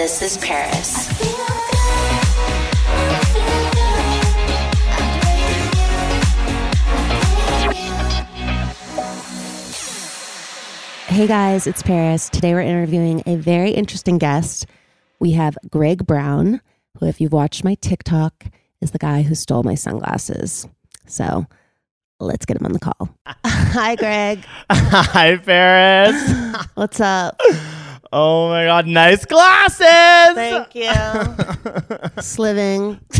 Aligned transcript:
This 0.00 0.22
is 0.22 0.38
Paris. 0.38 1.08
Hey 11.06 11.26
guys, 11.26 11.66
it's 11.66 11.82
Paris. 11.82 12.30
Today 12.30 12.54
we're 12.54 12.62
interviewing 12.62 13.22
a 13.26 13.36
very 13.36 13.72
interesting 13.72 14.16
guest. 14.16 14.64
We 15.18 15.32
have 15.32 15.58
Greg 15.68 16.06
Brown, 16.06 16.62
who, 16.98 17.04
if 17.04 17.20
you've 17.20 17.34
watched 17.34 17.62
my 17.62 17.74
TikTok, 17.74 18.46
is 18.80 18.92
the 18.92 18.98
guy 18.98 19.20
who 19.20 19.34
stole 19.34 19.64
my 19.64 19.74
sunglasses. 19.74 20.66
So 21.08 21.44
let's 22.20 22.46
get 22.46 22.56
him 22.58 22.64
on 22.64 22.72
the 22.72 22.78
call. 22.78 23.14
Hi, 23.44 23.96
Greg. 23.96 24.46
Hi, 24.70 25.36
Paris. 25.36 26.66
What's 26.74 27.00
up? 27.00 27.38
Oh 28.12 28.48
my 28.48 28.64
God, 28.64 28.86
nice 28.86 29.24
glasses. 29.24 29.86
Thank 30.34 30.74
you. 30.74 32.22
Sliving. 32.22 33.00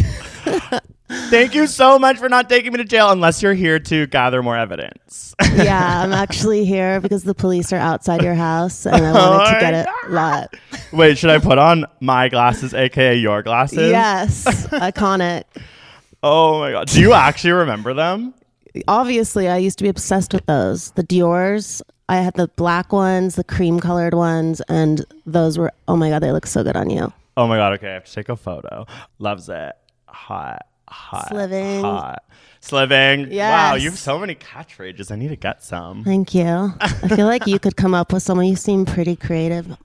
Thank 1.08 1.54
you 1.54 1.66
so 1.66 1.98
much 1.98 2.18
for 2.18 2.28
not 2.28 2.48
taking 2.48 2.72
me 2.72 2.78
to 2.78 2.84
jail 2.84 3.10
unless 3.10 3.42
you're 3.42 3.54
here 3.54 3.78
to 3.80 4.06
gather 4.06 4.42
more 4.42 4.56
evidence. 4.56 5.34
yeah, 5.54 6.02
I'm 6.02 6.12
actually 6.12 6.64
here 6.64 7.00
because 7.00 7.24
the 7.24 7.34
police 7.34 7.72
are 7.72 7.78
outside 7.78 8.22
your 8.22 8.34
house 8.34 8.86
and 8.86 9.04
I 9.04 9.10
oh 9.10 9.38
wanted 9.38 9.50
to 9.50 9.56
Oh 9.56 9.60
get 9.60 9.72
my 9.72 10.08
it 10.08 10.12
lot. 10.12 10.54
Wait, 10.92 11.18
should 11.18 11.30
I 11.30 11.38
put 11.38 11.58
on 11.58 11.84
my 12.00 12.28
glasses, 12.28 12.74
aka 12.74 13.16
your 13.16 13.42
glasses? 13.42 13.90
Yes, 13.90 14.44
iconic. 14.68 15.44
Oh 16.22 16.60
my 16.60 16.72
God. 16.72 16.88
Do 16.88 17.00
you 17.00 17.12
actually 17.12 17.52
remember 17.52 17.94
them? 17.94 18.34
Obviously, 18.88 19.48
I 19.48 19.56
used 19.58 19.78
to 19.78 19.84
be 19.84 19.88
obsessed 19.88 20.32
with 20.32 20.47
those. 20.47 20.91
The 20.92 21.03
Dior's. 21.03 21.82
I 22.08 22.16
had 22.16 22.34
the 22.34 22.48
black 22.48 22.92
ones, 22.92 23.36
the 23.36 23.44
cream 23.44 23.78
colored 23.78 24.14
ones, 24.14 24.60
and 24.62 25.04
those 25.26 25.56
were, 25.56 25.72
oh 25.86 25.97
my 25.97 26.10
God, 26.10 26.20
they 26.20 26.32
look 26.32 26.47
so 26.47 26.64
good 26.64 26.76
on 26.76 26.91
you. 26.91 27.12
Oh 27.36 27.47
my 27.47 27.56
God. 27.56 27.75
Okay, 27.75 27.88
I 27.88 27.94
have 27.94 28.04
to 28.04 28.12
take 28.12 28.28
a 28.28 28.36
photo. 28.36 28.86
Loves 29.19 29.48
it. 29.48 29.72
Hot. 30.06 30.66
Hot. 30.88 31.28
Sliving. 31.28 31.82
Hot. 31.82 32.25
Sliving. 32.60 33.31
Wow, 33.31 33.76
you 33.76 33.91
have 33.91 33.98
so 33.98 34.19
many 34.19 34.34
catchphrases. 34.34 35.10
I 35.10 35.16
need 35.16 35.28
to 35.28 35.37
get 35.37 35.62
some. 35.62 36.02
Thank 36.04 36.34
you. 36.34 36.75
I 36.81 36.88
feel 36.88 37.26
like 37.26 37.47
you 37.47 37.58
could 37.58 37.76
come 37.76 37.94
up 37.94 38.12
with 38.12 38.22
someone. 38.22 38.47
You 38.47 38.56
seem 38.56 38.84
pretty 38.84 39.16
creative. 39.16 39.76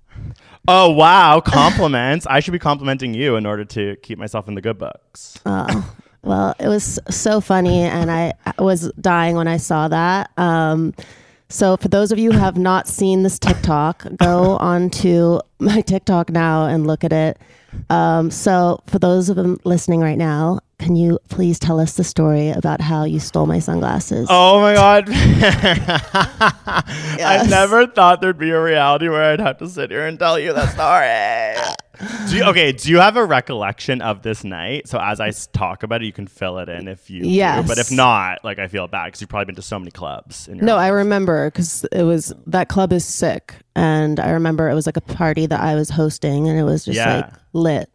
Oh 0.68 0.90
wow, 0.90 1.42
compliments. 1.42 2.26
I 2.26 2.40
should 2.40 2.54
be 2.54 2.60
complimenting 2.60 3.14
you 3.14 3.36
in 3.36 3.46
order 3.46 3.64
to 3.66 3.96
keep 3.98 4.18
myself 4.18 4.48
in 4.48 4.56
the 4.56 4.62
good 4.62 4.80
books. 4.80 5.40
Oh, 5.46 5.96
well, 6.26 6.56
it 6.60 6.68
was 6.68 7.00
so 7.10 7.40
funny, 7.40 7.82
and 7.82 8.12
I 8.12 8.34
was 8.60 8.92
dying 9.00 9.36
when 9.36 9.48
I 9.48 9.58
saw 9.58 9.88
that. 9.88 10.32
Um, 10.38 10.94
so, 11.50 11.78
for 11.78 11.88
those 11.88 12.12
of 12.12 12.18
you 12.18 12.32
who 12.32 12.40
have 12.40 12.58
not 12.58 12.88
seen 12.88 13.24
this 13.24 13.38
TikTok, 13.38 14.06
go 14.18 14.58
on 14.60 14.90
to 14.92 15.42
my 15.60 15.82
TikTok 15.82 16.32
now 16.32 16.66
and 16.66 16.88
look 16.88 17.04
at 17.04 17.14
it. 17.14 17.38
Um, 17.90 18.32
so, 18.32 18.82
for 18.88 18.98
those 18.98 19.30
of 19.30 19.36
them 19.36 19.60
listening 19.64 20.02
right 20.02 20.18
now, 20.18 20.60
can 20.78 20.96
you 20.96 21.20
please 21.30 21.58
tell 21.60 21.80
us 21.80 21.94
the 21.96 22.04
story 22.04 22.50
about 22.50 22.82
how 22.82 23.04
you 23.06 23.20
stole 23.20 23.46
my 23.46 23.60
sunglasses? 23.60 24.28
Oh 24.30 24.60
my 24.62 24.74
god. 24.74 25.06
I 26.38 27.46
never 27.50 27.88
thought 27.88 28.22
there'd 28.22 28.38
be 28.38 28.52
a 28.52 28.62
reality 28.62 29.10
where 29.10 29.24
I'd 29.24 29.40
have 29.40 29.58
to 29.60 29.70
sit 29.70 29.92
here 29.92 30.06
and 30.06 30.18
tell 30.20 30.40
you 30.40 30.54
that 30.54 30.70
story. 30.74 32.30
do 32.30 32.36
you, 32.38 32.44
okay, 32.46 32.72
do 32.74 32.90
you 32.90 33.00
have 33.00 33.16
a 33.16 33.24
recollection 33.26 34.02
of 34.02 34.22
this 34.22 34.44
night? 34.44 34.88
So 34.88 35.00
as 35.00 35.20
I 35.20 35.32
talk 35.32 35.84
about 35.84 36.02
it, 36.02 36.06
you 36.06 36.12
can 36.14 36.28
fill 36.28 36.58
it 36.60 36.68
in 36.70 36.88
if 36.88 37.10
you 37.10 37.24
do. 37.24 37.30
Yes. 37.30 37.68
But 37.68 37.78
if 37.78 37.92
not, 37.92 38.44
like 38.44 38.60
I 38.60 38.68
feel 38.68 38.88
bad 38.88 39.06
because 39.06 39.22
you've 39.22 39.30
probably 39.30 39.46
been 39.46 39.56
to 39.56 39.62
so 39.62 39.80
many 39.80 39.92
clubs. 39.92 40.48
In 40.48 40.58
your 40.58 40.66
No, 40.66 40.76
life. 40.76 40.86
I 40.86 40.88
remember 40.90 41.50
because 41.50 41.86
it 41.92 42.04
was 42.04 42.34
that 42.48 42.68
club 42.70 42.92
is 42.92 43.06
sick, 43.06 43.56
and 43.76 44.20
I 44.20 44.32
remember 44.32 44.70
it 44.70 44.74
was 44.76 44.86
like 44.86 44.98
a 44.98 45.02
party 45.02 45.46
that 45.46 45.60
I 45.62 45.76
was 45.76 45.90
hosting, 45.90 46.50
and 46.50 46.60
it 46.60 46.64
was 46.64 46.86
just 46.86 46.98
Yeah. 46.98 47.16
like 47.18 47.34
lit. 47.54 47.90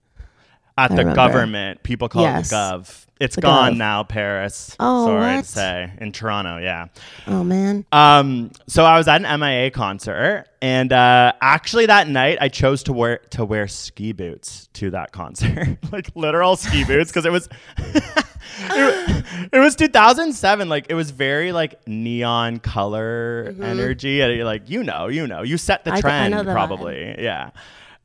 At 0.84 0.90
I 0.92 0.94
the 0.94 1.00
remember. 1.04 1.26
Guvernment. 1.28 1.82
People 1.82 2.08
call 2.08 2.22
Yes. 2.22 2.46
it 2.46 2.50
the 2.50 2.56
Gov. 2.56 3.06
It's 3.20 3.34
The 3.34 3.42
gone 3.42 3.74
Gov. 3.74 3.76
now, 3.76 4.02
Paris. 4.02 4.74
Oh, 4.80 5.04
sorry 5.06 5.36
what? 5.36 5.44
to 5.44 5.50
say. 5.50 5.92
In 6.00 6.10
Toronto, 6.10 6.56
yeah. 6.56 6.86
Oh 7.26 7.44
man, 7.44 7.84
Um, 7.92 8.50
so 8.66 8.84
I 8.86 8.96
was 8.96 9.08
at 9.08 9.22
an 9.22 9.40
MIA 9.40 9.70
concert, 9.70 10.46
and 10.62 10.90
uh, 10.90 11.34
actually 11.42 11.84
that 11.86 12.08
night 12.08 12.38
I 12.40 12.48
chose 12.48 12.82
to 12.84 12.94
wear 12.94 13.18
to 13.30 13.44
wear 13.44 13.68
ski 13.68 14.12
boots 14.12 14.68
to 14.74 14.90
that 14.92 15.12
concert, 15.12 15.76
like 15.92 16.10
literal 16.14 16.56
ski 16.56 16.82
boots, 16.90 17.10
because 17.10 17.26
it 17.26 17.32
was 17.32 17.46
it, 17.76 19.24
it 19.52 19.58
was 19.58 19.76
2007. 19.76 20.68
Like 20.70 20.86
it 20.88 20.94
was 20.94 21.10
very 21.10 21.52
like 21.52 21.86
neon 21.86 22.58
color 22.58 23.54
energy, 23.62 24.20
and 24.22 24.34
you're 24.34 24.44
like 24.44 24.68
you 24.70 24.82
know, 24.82 25.08
you 25.08 25.26
know, 25.26 25.42
you 25.42 25.58
set 25.58 25.84
the 25.84 25.90
Mm-hmm. 25.90 25.96
I- 25.96 25.98
I 25.98 26.28
trend 26.30 26.34
vibe. 26.48 26.52
probably, 26.52 27.16
yeah. 27.18 27.50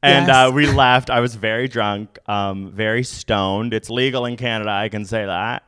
And 0.05 0.27
Yes. 0.27 0.49
uh, 0.49 0.51
we 0.53 0.67
left. 0.67 1.09
I 1.09 1.19
was 1.19 1.35
very 1.35 1.67
drunk, 1.67 2.17
um, 2.27 2.71
very 2.71 3.03
stoned. 3.03 3.73
It's 3.73 3.89
legal 3.89 4.25
in 4.25 4.37
Canada, 4.37 4.69
I 4.71 4.89
can 4.89 5.05
say 5.05 5.25
that. 5.25 5.63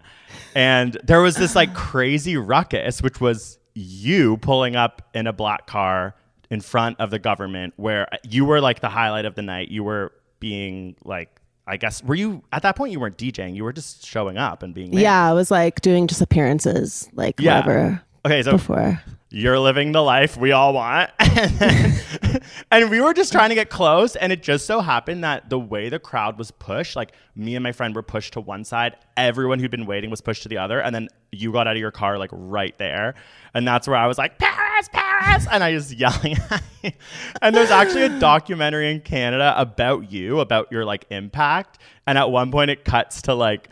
And 0.56 0.98
there 1.04 1.22
was 1.22 1.36
this 1.36 1.56
like 1.56 1.74
crazy 1.74 2.38
ruckus, 2.38 3.02
which 3.02 3.20
was 3.22 3.58
you 3.74 4.38
pulling 4.38 4.76
up 4.76 5.02
in 5.14 5.28
a 5.28 5.34
black 5.34 5.68
car 5.68 6.16
in 6.50 6.62
front 6.62 7.00
of 7.00 7.10
the 7.12 7.20
Guvernment, 7.20 7.74
where 7.78 8.08
you 8.24 8.46
were 8.46 8.62
like 8.62 8.80
the 8.80 8.90
highlight 8.90 9.26
of 9.26 9.36
the 9.36 9.42
night. 9.42 9.70
You 9.70 9.84
were 9.84 10.14
being 10.40 10.96
like, 11.04 11.30
I 11.66 11.78
guess, 11.78 12.02
were 12.04 12.16
you 12.16 12.44
at 12.54 12.62
that 12.62 12.76
point? 12.76 12.92
You 12.94 13.00
weren't 13.00 13.18
DJing. 13.18 13.56
You 13.56 13.64
were 13.66 13.74
just 13.74 14.06
showing 14.06 14.38
up 14.38 14.64
and 14.64 14.74
being 14.74 14.92
there. 14.92 15.02
yeah, 15.02 15.30
I 15.30 15.34
was 15.34 15.52
like 15.52 15.82
doing 15.82 16.08
just 16.08 16.22
appearances, 16.22 17.10
like 17.14 17.40
Yeah. 17.40 17.60
whatever. 17.60 18.02
Okay, 18.26 18.42
so 18.44 18.54
before. 18.54 19.02
You're 19.38 19.60
living 19.60 19.92
the 19.92 20.02
life 20.02 20.36
we 20.36 20.52
all 20.52 20.74
want. 20.74 21.12
and, 21.20 21.52
then- 21.60 22.42
and 22.72 22.90
we 22.90 23.00
were 23.00 23.14
just 23.14 23.32
trying 23.32 23.50
to 23.50 23.56
get 23.56 23.70
close. 23.70 24.16
And 24.16 24.34
it 24.34 24.42
just 24.42 24.66
so 24.66 24.82
happened 24.82 25.24
that 25.24 25.52
the 25.52 25.60
way 25.60 25.90
the 25.90 26.00
crowd 26.00 26.40
was 26.40 26.50
pushed, 26.50 26.96
like 26.96 27.12
me 27.36 27.56
and 27.56 27.62
my 27.62 27.72
friend 27.72 27.94
were 27.94 28.02
pushed 28.02 28.34
to 28.34 28.42
one 28.42 28.64
side, 28.64 28.96
everyone 29.16 29.60
who'd 29.60 29.70
been 29.70 29.86
waiting 29.86 30.10
was 30.10 30.22
pushed 30.22 30.42
to 30.44 30.50
the 30.50 30.58
other. 30.58 30.82
And 30.82 30.94
then 30.96 31.08
you 31.32 31.52
got 31.52 31.68
out 31.68 31.76
of 31.76 31.80
your 31.80 31.92
car, 31.92 32.18
like 32.18 32.32
right 32.34 32.76
there. 32.80 33.14
And 33.54 33.68
that's 33.68 33.88
where 33.88 33.98
I 33.98 34.08
was 34.08 34.18
like, 34.18 34.40
Paris, 34.40 34.90
Paris. 34.92 35.46
And 35.52 35.64
I 35.64 35.72
just 35.72 35.92
yelling. 35.98 36.38
And 37.44 37.56
there's 37.56 37.70
actually 37.70 38.04
a 38.04 38.20
documentary 38.20 38.92
in 38.92 39.02
Canada 39.02 39.54
about 39.56 40.12
you, 40.12 40.40
about 40.40 40.72
your 40.72 40.84
like 40.84 41.06
impact. 41.12 41.78
And 42.08 42.18
at 42.18 42.32
one 42.32 42.52
point 42.52 42.72
it 42.72 42.84
cuts 42.84 43.22
to 43.24 43.36
like, 43.36 43.70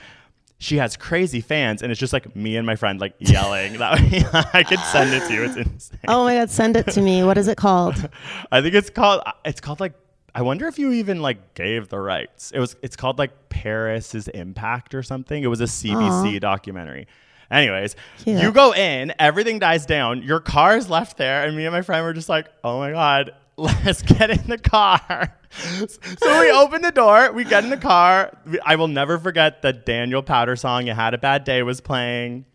she 0.57 0.77
has 0.77 0.95
crazy 0.95 1.41
fans, 1.41 1.81
and 1.81 1.91
it's 1.91 1.99
just 1.99 2.13
like 2.13 2.35
me 2.35 2.55
and 2.57 2.65
my 2.65 2.75
friend 2.75 2.99
like 2.99 3.13
yelling. 3.19 3.77
that 3.77 4.49
I 4.53 4.63
could 4.63 4.79
send 4.79 5.13
it 5.13 5.27
to 5.27 5.33
you. 5.33 5.43
It's 5.43 5.55
insane. 5.57 5.99
Oh 6.07 6.23
my 6.23 6.35
god, 6.35 6.49
send 6.49 6.77
it 6.77 6.87
to 6.87 7.01
me. 7.01 7.23
What 7.23 7.37
is 7.37 7.47
it 7.47 7.57
called? 7.57 8.09
I 8.51 8.61
think 8.61 8.73
it's 8.73 8.89
called. 8.89 9.21
It's 9.43 9.61
called 9.61 9.79
like. 9.79 9.93
I 10.33 10.41
wonder 10.41 10.67
if 10.67 10.77
you 10.77 10.91
even 10.91 11.21
like 11.21 11.53
gave 11.53 11.87
the 11.89 11.99
rights. 11.99 12.51
It 12.51 12.59
was. 12.59 12.75
It's 12.81 12.95
called 12.95 13.17
like 13.17 13.49
Paris's 13.49 14.27
Impact 14.29 14.93
or 14.93 15.03
something. 15.03 15.41
It 15.43 15.47
was 15.47 15.61
a 15.61 15.65
CBC 15.65 16.39
documentary. 16.41 17.07
Anyways, 17.51 17.95
Cute. 18.17 18.41
you 18.41 18.51
go 18.51 18.73
in, 18.73 19.13
everything 19.19 19.59
dies 19.59 19.85
down. 19.85 20.23
Your 20.23 20.39
car 20.39 20.77
is 20.77 20.89
left 20.89 21.17
there, 21.17 21.45
and 21.45 21.55
me 21.55 21.65
and 21.65 21.73
my 21.73 21.83
friend 21.83 22.03
were 22.03 22.13
just 22.13 22.27
like, 22.27 22.47
"Oh 22.63 22.79
my 22.79 22.91
god, 22.91 23.33
let's 23.57 24.01
get 24.01 24.29
in 24.29 24.47
the 24.47 24.57
car." 24.57 25.37
so 25.51 26.39
we 26.41 26.51
open 26.51 26.81
the 26.81 26.91
door, 26.91 27.31
we 27.31 27.43
get 27.43 27.63
in 27.63 27.69
the 27.69 27.77
car. 27.77 28.37
I 28.65 28.75
will 28.75 28.87
never 28.87 29.17
forget 29.17 29.61
the 29.61 29.73
Daniel 29.73 30.21
Powter 30.21 30.57
song. 30.57 30.87
You 30.87 30.93
had 30.93 31.13
a 31.13 31.17
bad 31.17 31.43
day 31.43 31.63
was 31.63 31.81
playing, 31.81 32.45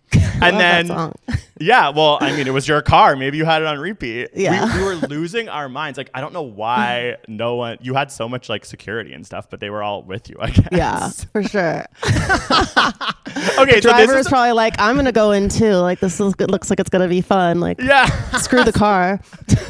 and 0.42 0.58
then 0.58 1.12
yeah, 1.60 1.90
well, 1.90 2.18
I 2.20 2.34
mean, 2.36 2.46
it 2.46 2.52
was 2.52 2.66
your 2.66 2.82
car. 2.82 3.16
Maybe 3.16 3.36
you 3.36 3.44
had 3.44 3.62
it 3.62 3.66
on 3.66 3.78
repeat. 3.78 4.30
We- 4.34 4.44
Yeah. 4.44 4.76
We, 4.78 4.84
were 4.84 4.94
losing 4.94 5.48
our 5.48 5.68
minds. 5.68 5.98
Like, 5.98 6.10
I 6.14 6.20
don't 6.20 6.32
know 6.32 6.42
why 6.42 7.16
no 7.28 7.56
one, 7.56 7.78
you 7.80 7.94
had 7.94 8.10
so 8.10 8.28
much 8.28 8.48
like 8.48 8.64
security 8.64 9.12
and 9.12 9.24
stuff, 9.24 9.48
but 9.50 9.60
they 9.60 9.70
were 9.70 9.82
all 9.82 10.02
with 10.02 10.28
you, 10.30 10.36
I 10.40 10.50
guess. 10.50 10.68
Yeah, 10.72 11.10
for 11.32 11.42
sure. 11.42 11.84
Okay, 13.58 13.80
so 13.80 13.90
Driver 13.90 14.16
is, 14.18 14.28
probably 14.28 14.52
like, 14.52 14.74
I'm 14.78 14.96
gonna 14.96 15.12
go 15.12 15.30
in 15.32 15.48
too. 15.48 15.74
Like 15.74 16.00
this 16.00 16.20
is, 16.20 16.38
looks 16.40 16.68
like 16.70 16.80
it's 16.80 16.90
gonna 16.90 17.08
be 17.08 17.20
fun. 17.20 17.60
Like 17.60 17.80
yeah. 17.80 18.06
screw 18.38 18.64
the 18.64 18.72
car. 18.72 19.20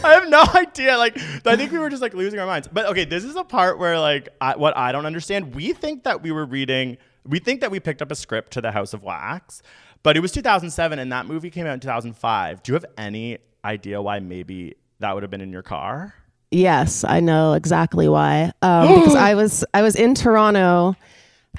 I 0.02 0.14
have 0.14 0.28
no 0.28 0.42
idea. 0.54 0.96
Like, 0.96 1.18
I 1.46 1.56
think 1.56 1.72
we 1.72 1.78
were 1.78 1.90
just 1.90 2.00
like 2.00 2.14
losing 2.14 2.40
our 2.40 2.46
minds. 2.46 2.68
But 2.72 2.86
okay, 2.86 3.04
this 3.04 3.24
is 3.24 3.36
a 3.36 3.44
part 3.44 3.78
where 3.78 3.98
like 3.98 4.28
I, 4.40 4.56
what 4.56 4.76
I 4.76 4.92
don't 4.92 5.06
understand. 5.06 5.54
We 5.54 5.72
think 5.72 6.04
that 6.04 6.22
we 6.22 6.30
were 6.32 6.46
reading. 6.46 6.96
We 7.26 7.38
think 7.38 7.60
that 7.60 7.70
we 7.70 7.80
picked 7.80 8.00
up 8.00 8.10
a 8.10 8.14
script 8.14 8.52
to 8.52 8.60
the 8.60 8.72
House 8.72 8.94
of 8.94 9.02
Wax, 9.02 9.62
but 10.02 10.16
it 10.16 10.20
was 10.20 10.32
2007, 10.32 10.98
and 10.98 11.12
that 11.12 11.26
movie 11.26 11.50
came 11.50 11.66
out 11.66 11.74
in 11.74 11.80
2005. 11.80 12.62
Do 12.62 12.72
you 12.72 12.74
have 12.74 12.86
any 12.96 13.38
idea 13.64 14.00
why 14.00 14.20
maybe 14.20 14.74
that 15.00 15.14
would 15.14 15.22
have 15.22 15.30
been 15.30 15.40
in 15.40 15.52
your 15.52 15.62
car? 15.62 16.14
Yes, 16.50 17.04
I 17.04 17.20
know 17.20 17.52
exactly 17.52 18.08
why. 18.08 18.52
Um, 18.62 18.88
because 19.00 19.14
I 19.30 19.34
was 19.34 19.64
I 19.72 19.82
was 19.82 19.94
in 19.96 20.14
Toronto 20.14 20.96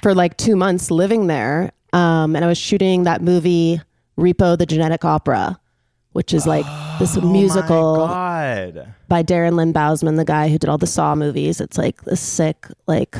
for 0.02 0.14
like 0.14 0.36
two 0.36 0.56
months 0.56 0.90
living 0.90 1.26
there, 1.28 1.72
um, 1.92 2.36
and 2.36 2.44
I 2.44 2.48
was 2.48 2.58
shooting 2.58 3.04
that 3.04 3.22
movie 3.22 3.80
Repo 4.18 4.58
the 4.58 4.66
Genetic 4.66 5.04
Opera, 5.04 5.58
which 6.12 6.34
is 6.34 6.46
like 6.46 6.66
this 6.98 7.16
musical 7.16 7.96
Oh 8.02 8.06
my 8.06 8.72
God. 8.74 8.94
by 9.08 9.22
Darren 9.22 9.54
Lynn 9.54 9.72
Bousman, 9.72 10.16
the 10.16 10.24
guy 10.24 10.48
who 10.48 10.58
did 10.58 10.68
all 10.68 10.78
the 10.78 10.86
Saw 10.86 11.14
movies. 11.14 11.60
It's 11.60 11.78
like 11.78 12.02
this 12.02 12.20
sick, 12.20 12.66
like 12.86 13.16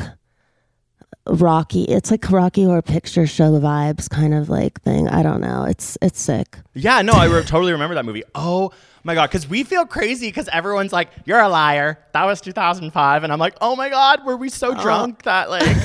Rocky. 1.26 1.84
It's 1.84 2.10
like 2.10 2.28
Rocky 2.30 2.64
Horror 2.64 2.82
Picture 2.82 3.26
Show 3.26 3.52
vibes, 3.52 4.10
kind 4.10 4.34
of 4.34 4.48
like 4.48 4.80
thing. 4.82 5.08
I 5.08 5.22
don't 5.22 5.40
know. 5.40 5.64
It's 5.64 5.96
it's 6.02 6.20
sick. 6.20 6.58
Yeah, 6.74 7.02
no, 7.02 7.12
I 7.12 7.26
re- 7.26 7.44
totally 7.44 7.72
remember 7.72 7.94
that 7.94 8.04
movie. 8.04 8.24
Oh 8.34 8.72
my 9.04 9.14
god, 9.14 9.28
because 9.28 9.48
we 9.48 9.62
feel 9.62 9.86
crazy 9.86 10.28
because 10.28 10.48
everyone's 10.48 10.92
like, 10.92 11.10
"You're 11.24 11.40
a 11.40 11.48
liar." 11.48 11.98
That 12.12 12.24
was 12.24 12.40
2005, 12.40 13.22
and 13.22 13.32
I'm 13.32 13.38
like, 13.38 13.54
"Oh 13.60 13.76
my 13.76 13.88
god, 13.88 14.24
were 14.24 14.36
we 14.36 14.48
so 14.48 14.72
uh. 14.72 14.82
drunk 14.82 15.22
that 15.22 15.48
like?" 15.48 15.76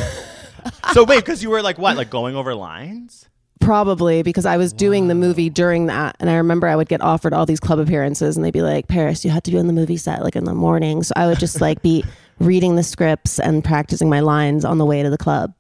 so 0.94 1.04
wait, 1.04 1.20
because 1.20 1.44
you 1.44 1.52
were 1.52 1.62
like 1.62 1.78
what, 1.78 1.98
like 1.98 2.10
going 2.10 2.36
over 2.36 2.56
lines? 2.56 3.30
Probably 3.60 4.24
because 4.24 4.46
I 4.46 4.58
was 4.58 4.72
doing 4.72 5.08
the 5.08 5.16
movie 5.16 5.50
during 5.50 5.86
that, 5.88 6.16
and 6.20 6.32
I 6.32 6.36
remember 6.36 6.68
I 6.68 6.76
would 6.76 6.90
get 6.90 7.02
offered 7.02 7.34
all 7.34 7.46
these 7.46 7.60
club 7.60 7.78
appearances, 7.78 8.38
and 8.38 8.44
they'd 8.44 8.52
be 8.52 8.62
like, 8.64 8.88
"Paris, 8.88 9.24
you 9.24 9.30
have 9.30 9.44
to 9.44 9.52
be 9.52 9.60
on 9.60 9.68
the 9.68 9.74
movie 9.74 9.98
set 9.98 10.24
like 10.24 10.36
in 10.36 10.46
the 10.46 10.56
morning." 10.56 11.04
So 11.04 11.14
I 11.16 11.28
would 11.28 11.40
just 11.40 11.62
like 11.62 11.84
be 11.84 12.04
reading 12.40 12.76
the 12.76 12.84
scripts 12.84 13.40
and 13.40 13.64
practicing 13.64 14.10
my 14.10 14.20
lines 14.20 14.64
on 14.66 14.78
the 14.78 14.86
way 14.86 15.04
to 15.04 15.10
the 15.10 15.18
club. 15.18 15.54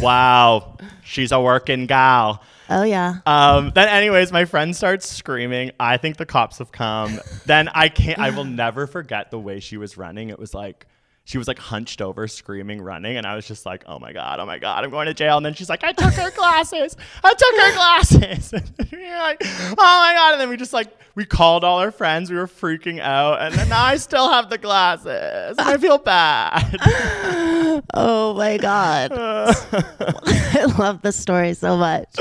Wow, 0.00 0.76
she's 1.02 1.32
a 1.32 1.40
working 1.40 1.86
gal. 1.86 2.42
Oh 2.70 2.82
yeah, 2.82 3.16
Um, 3.26 3.72
then, 3.74 3.88
anyways, 3.88 4.32
my 4.32 4.46
friend 4.46 4.74
starts 4.74 5.08
screaming. 5.08 5.72
I 5.78 5.98
think 5.98 6.16
the 6.16 6.24
cops 6.24 6.58
have 6.58 6.72
come. 6.72 7.20
then 7.44 7.68
I 7.68 7.88
can't. 7.90 8.18
I 8.18 8.30
will 8.30 8.44
never 8.44 8.86
forget 8.86 9.30
the 9.30 9.38
way 9.38 9.60
she 9.60 9.76
was 9.76 9.98
running. 9.98 10.30
It 10.30 10.38
was 10.38 10.54
like 10.54 10.86
she 11.26 11.38
was 11.38 11.48
like 11.48 11.58
hunched 11.58 12.02
over, 12.02 12.28
screaming, 12.28 12.82
running, 12.82 13.16
and 13.16 13.26
I 13.26 13.34
was 13.34 13.46
just 13.46 13.64
like, 13.64 13.82
"Oh 13.86 13.98
my 13.98 14.12
god, 14.12 14.40
oh 14.40 14.46
my 14.46 14.58
god, 14.58 14.84
I'm 14.84 14.90
going 14.90 15.06
to 15.06 15.14
jail." 15.14 15.38
And 15.38 15.46
then 15.46 15.54
she's 15.54 15.70
like, 15.70 15.82
"I 15.82 15.92
took 15.92 16.12
her 16.12 16.30
glasses. 16.30 16.96
I 17.22 17.32
took 17.32 17.56
her 17.56 17.72
glasses." 17.72 18.52
and 18.78 18.92
you're 18.92 19.18
like, 19.18 19.38
"Oh 19.42 19.74
my 19.76 20.12
god!" 20.14 20.32
And 20.32 20.40
then 20.40 20.50
we 20.50 20.58
just 20.58 20.74
like 20.74 20.88
we 21.14 21.24
called 21.24 21.64
all 21.64 21.78
our 21.78 21.90
friends. 21.90 22.30
We 22.30 22.36
were 22.36 22.46
freaking 22.46 23.00
out, 23.00 23.40
and 23.40 23.54
then 23.54 23.72
I 23.72 23.96
still 23.96 24.30
have 24.30 24.50
the 24.50 24.58
glasses. 24.58 25.56
I 25.58 25.78
feel 25.78 25.96
bad. 25.96 26.76
oh 27.94 28.34
my 28.36 28.58
god, 28.58 29.12
I 29.14 30.74
love 30.78 31.00
this 31.00 31.16
story 31.16 31.54
so 31.54 31.74
much. 31.76 32.14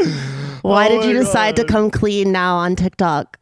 Why 0.61 0.87
Oh 0.87 1.01
did 1.01 1.09
you 1.09 1.13
decide 1.13 1.57
to 1.57 1.65
come 1.65 1.91
clean 1.91 2.31
now 2.31 2.55
on 2.55 2.77
TikTok? 2.77 3.37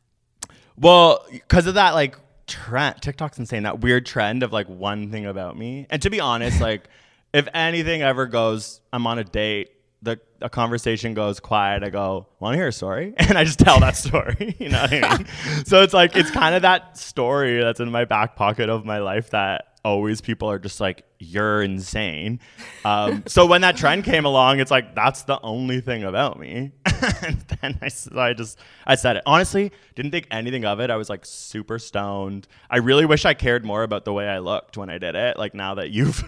Well, 0.75 1.23
because 1.31 1.67
of 1.67 1.75
that, 1.75 1.91
like 1.91 2.17
trend, 2.51 3.01
TikTok's 3.01 3.39
insane. 3.39 3.63
That 3.63 3.79
weird 3.79 4.05
trend 4.05 4.43
of 4.43 4.51
like 4.51 4.67
one 4.67 5.09
thing 5.09 5.25
about 5.25 5.57
me. 5.57 5.87
And 5.89 6.01
to 6.01 6.09
be 6.09 6.19
honest, 6.19 6.61
like 6.69 6.87
if 7.33 7.47
anything 7.53 8.01
ever 8.01 8.27
goes, 8.27 8.81
I'm 8.91 9.07
on 9.07 9.17
a 9.19 9.23
date, 9.23 9.71
the 10.03 10.19
a 10.41 10.49
conversation 10.49 11.13
goes 11.13 11.39
quiet. 11.39 11.83
I 11.83 11.89
go, 11.89 12.27
"Want 12.39 12.53
to 12.53 12.57
hear 12.57 12.67
a 12.67 12.71
story?" 12.71 13.13
And 13.19 13.37
I 13.37 13.43
just 13.43 13.59
tell 13.59 13.79
that 13.79 13.95
story. 13.95 14.55
you 14.59 14.69
know 14.69 14.81
what 14.81 14.93
I 14.93 15.17
mean? 15.17 15.65
so 15.65 15.81
it's 15.83 15.93
like 15.93 16.15
it's 16.15 16.31
kind 16.31 16.55
of 16.55 16.63
that 16.63 16.97
story 16.97 17.61
that's 17.61 17.79
in 17.79 17.91
my 17.91 18.05
back 18.05 18.35
pocket 18.35 18.69
of 18.69 18.83
my 18.83 18.97
life 18.97 19.29
that 19.29 19.70
always 19.83 20.21
people 20.21 20.49
are 20.49 20.59
just 20.59 20.79
like, 20.79 21.03
"You're 21.19 21.61
insane." 21.61 22.39
Um, 22.85 23.23
so 23.27 23.45
when 23.45 23.61
that 23.61 23.77
trend 23.77 24.03
came 24.03 24.25
along, 24.25 24.59
it's 24.59 24.71
like 24.71 24.95
that's 24.95 25.23
the 25.23 25.39
only 25.41 25.81
thing 25.81 26.03
about 26.03 26.39
me. 26.39 26.71
and 27.21 27.39
then 27.61 27.79
I, 27.81 27.89
I 28.19 28.33
just 28.33 28.59
I 28.85 28.95
said 28.95 29.17
it 29.17 29.23
honestly. 29.25 29.71
Didn't 29.95 30.11
think 30.11 30.27
anything 30.31 30.65
of 30.65 30.79
it. 30.79 30.89
I 30.89 30.95
was 30.95 31.09
like 31.09 31.25
super 31.25 31.79
stoned. 31.79 32.47
I 32.69 32.77
really 32.77 33.05
wish 33.05 33.25
I 33.25 33.33
cared 33.33 33.65
more 33.65 33.83
about 33.83 34.05
the 34.05 34.13
way 34.13 34.27
I 34.27 34.39
looked 34.39 34.77
when 34.77 34.89
I 34.89 34.97
did 34.97 35.15
it. 35.15 35.37
Like 35.37 35.53
now 35.53 35.75
that 35.75 35.91
you've 35.91 36.23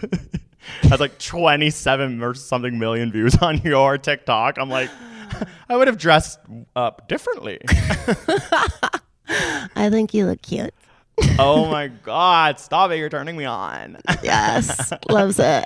has 0.82 1.00
like 1.00 1.18
27 1.18 2.22
or 2.22 2.34
something 2.34 2.78
million 2.78 3.12
views 3.12 3.36
on 3.36 3.58
your 3.58 3.98
TikTok, 3.98 4.58
I'm 4.58 4.70
like, 4.70 4.90
I 5.68 5.76
would 5.76 5.88
have 5.88 5.98
dressed 5.98 6.38
up 6.76 7.08
differently. 7.08 7.60
I 9.76 9.88
think 9.90 10.14
you 10.14 10.26
look 10.26 10.42
cute. 10.42 10.74
Oh 11.38 11.68
my 11.70 11.88
god, 11.88 12.58
stop 12.58 12.90
it! 12.90 12.96
You're 12.98 13.08
turning 13.08 13.36
me 13.36 13.44
on. 13.44 13.98
Yes, 14.22 14.92
loves 15.10 15.38
it. 15.38 15.64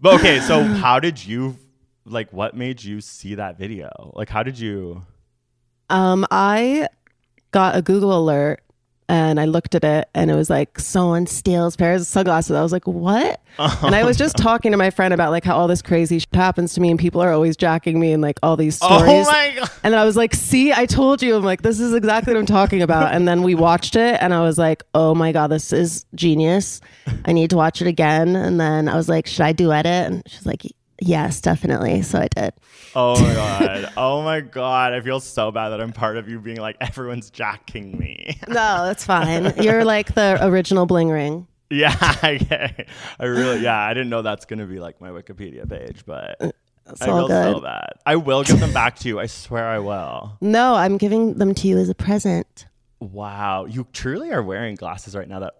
But 0.00 0.14
okay, 0.14 0.40
so 0.40 0.62
how 0.62 1.00
did 1.00 1.24
you 1.24 1.56
like? 2.04 2.32
What 2.32 2.56
made 2.56 2.82
you 2.82 3.00
see 3.00 3.36
that 3.36 3.58
video? 3.58 4.12
Like, 4.14 4.28
how 4.28 4.42
did 4.42 4.58
you? 4.58 5.02
Um, 5.90 6.26
I 6.30 6.88
got 7.50 7.76
a 7.76 7.82
Google 7.82 8.18
alert 8.18 8.62
and 9.08 9.38
I 9.40 9.44
looked 9.44 9.74
at 9.74 9.84
it 9.84 10.08
and 10.14 10.30
it 10.30 10.34
was 10.34 10.48
like 10.48 10.78
someone 10.78 11.26
steals 11.26 11.76
pairs 11.76 12.02
of 12.02 12.06
sunglasses. 12.06 12.52
I 12.52 12.62
was 12.62 12.72
like, 12.72 12.86
what? 12.86 13.40
and 13.58 13.94
I 13.94 14.04
was 14.04 14.16
just 14.16 14.36
talking 14.38 14.72
to 14.72 14.78
my 14.78 14.90
friend 14.90 15.12
about 15.12 15.30
like 15.30 15.44
how 15.44 15.56
all 15.56 15.68
this 15.68 15.82
crazy 15.82 16.18
shit 16.18 16.34
happens 16.34 16.74
to 16.74 16.80
me 16.80 16.90
and 16.90 16.98
people 16.98 17.20
are 17.20 17.32
always 17.32 17.56
jacking 17.56 18.00
me 18.00 18.12
and 18.12 18.22
like 18.22 18.38
all 18.42 18.56
these 18.56 18.76
stories. 18.76 19.26
Oh 19.26 19.30
my 19.30 19.52
god! 19.56 19.70
And 19.84 19.94
I 19.94 20.04
was 20.04 20.16
like, 20.16 20.34
see, 20.34 20.72
I 20.72 20.86
told 20.86 21.22
you. 21.22 21.36
I'm 21.36 21.42
like, 21.42 21.62
this 21.62 21.80
is 21.80 21.94
exactly 21.94 22.32
what 22.32 22.40
I'm 22.40 22.46
talking 22.46 22.82
about. 22.82 23.14
And 23.14 23.26
then 23.26 23.42
we 23.42 23.54
watched 23.54 23.96
it 23.96 24.18
and 24.20 24.32
I 24.32 24.42
was 24.42 24.58
like, 24.58 24.82
oh 24.94 25.14
my 25.14 25.32
God, 25.32 25.48
this 25.48 25.72
is 25.72 26.06
genius. 26.14 26.80
I 27.24 27.32
need 27.32 27.50
to 27.50 27.56
watch 27.56 27.80
it 27.82 27.88
again. 27.88 28.36
And 28.36 28.60
then 28.60 28.88
I 28.88 28.96
was 28.96 29.08
like, 29.08 29.26
should 29.26 29.42
I 29.42 29.52
duet 29.52 29.86
it? 29.86 30.06
And 30.10 30.22
she's 30.26 30.46
like, 30.46 30.62
yes, 31.02 31.40
definitely. 31.40 32.02
So 32.02 32.18
I 32.20 32.28
did. 32.28 32.52
Oh 32.94 33.20
my 33.20 33.34
god! 33.34 33.92
Oh 33.96 34.22
my 34.22 34.40
god! 34.40 34.92
I 34.92 35.00
feel 35.00 35.20
so 35.20 35.50
bad 35.50 35.70
that 35.70 35.80
I'm 35.80 35.92
part 35.92 36.16
of 36.16 36.28
you 36.28 36.38
being 36.40 36.58
like 36.58 36.76
everyone's 36.80 37.30
jacking 37.30 37.98
me. 37.98 38.38
No, 38.48 38.84
that's 38.84 39.04
fine. 39.04 39.52
You're 39.62 39.84
like 39.84 40.14
the 40.14 40.38
original 40.40 40.86
bling 40.86 41.08
ring. 41.10 41.46
yeah, 41.70 41.94
I, 42.00 42.86
I 43.18 43.24
really 43.24 43.60
yeah. 43.60 43.78
I 43.78 43.94
didn't 43.94 44.10
know 44.10 44.22
that's 44.22 44.44
gonna 44.44 44.66
be 44.66 44.78
like 44.78 45.00
my 45.00 45.10
Wikipedia 45.10 45.68
page, 45.68 46.04
but 46.06 46.36
It's 46.40 47.00
I 47.02 47.08
all 47.08 47.26
feel 47.26 47.28
so 47.28 47.54
good. 47.54 47.62
bad. 47.62 47.92
I 48.04 48.16
will 48.16 48.42
give 48.42 48.60
them 48.60 48.72
back 48.72 48.96
to 49.00 49.08
you. 49.08 49.18
I 49.20 49.26
swear 49.26 49.66
I 49.68 49.78
will. 49.78 50.36
No, 50.40 50.74
I'm 50.74 50.98
giving 50.98 51.34
them 51.34 51.54
to 51.54 51.68
you 51.68 51.78
as 51.78 51.88
a 51.88 51.94
present. 51.94 52.66
Wow, 53.00 53.64
you 53.64 53.86
truly 53.92 54.30
are 54.32 54.42
wearing 54.42 54.74
glasses 54.76 55.16
right 55.16 55.28
now 55.28 55.40
that 55.40 55.54
uh, 55.54 55.56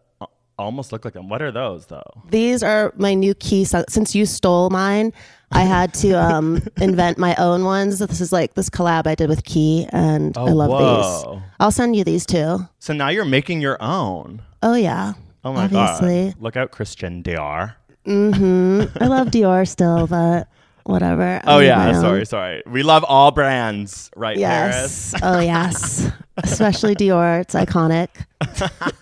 almost 0.58 0.92
look 0.92 1.04
like 1.04 1.14
them. 1.14 1.28
What 1.28 1.42
are 1.42 1.50
those 1.50 1.86
though? 1.86 2.02
These 2.30 2.62
are 2.62 2.92
my 2.96 3.14
new 3.14 3.34
key. 3.34 3.64
sun- 3.64 3.84
Since 3.88 4.14
you 4.14 4.26
stole 4.26 4.70
mine, 4.70 5.12
I 5.50 5.62
had 5.62 5.92
to 5.94 6.12
um, 6.12 6.62
invent 6.80 7.18
my 7.18 7.34
own 7.36 7.64
ones. 7.64 7.98
This 7.98 8.20
is 8.20 8.32
like 8.32 8.54
this 8.54 8.70
collab 8.70 9.06
I 9.06 9.14
did 9.14 9.28
with 9.28 9.44
Key, 9.44 9.86
and 9.90 10.36
Oh, 10.38 10.46
I 10.46 10.50
love 10.50 10.70
whoa. 10.70 11.34
these. 11.34 11.42
I'll 11.60 11.70
send 11.70 11.94
you 11.96 12.04
these 12.04 12.24
too. 12.26 12.66
So 12.78 12.92
now 12.92 13.08
you're 13.08 13.24
making 13.24 13.60
your 13.60 13.76
own. 13.82 14.42
Oh 14.62 14.74
yeah. 14.74 15.12
Oh 15.44 15.52
my 15.52 15.64
Obviously. 15.64 16.30
god! 16.32 16.40
Look 16.42 16.56
out, 16.56 16.70
Christian 16.70 17.22
Dior. 17.22 17.74
Mm-hmm. 18.06 19.02
I 19.02 19.06
love 19.08 19.28
Dior 19.28 19.66
still, 19.68 20.06
but 20.06 20.48
whatever. 20.84 21.40
Oh 21.44 21.58
yeah, 21.60 21.76
my 21.76 21.88
own. 21.94 22.00
sorry, 22.00 22.26
sorry. 22.26 22.62
We 22.66 22.82
love 22.82 23.04
all 23.04 23.30
brands, 23.30 24.10
right, 24.16 24.36
Yes. 24.36 25.12
Paris? 25.12 25.22
oh 25.22 25.40
yes. 25.40 26.10
Especially 26.38 26.94
Dior. 26.96 27.40
It's 27.42 27.54
iconic. 27.54 28.08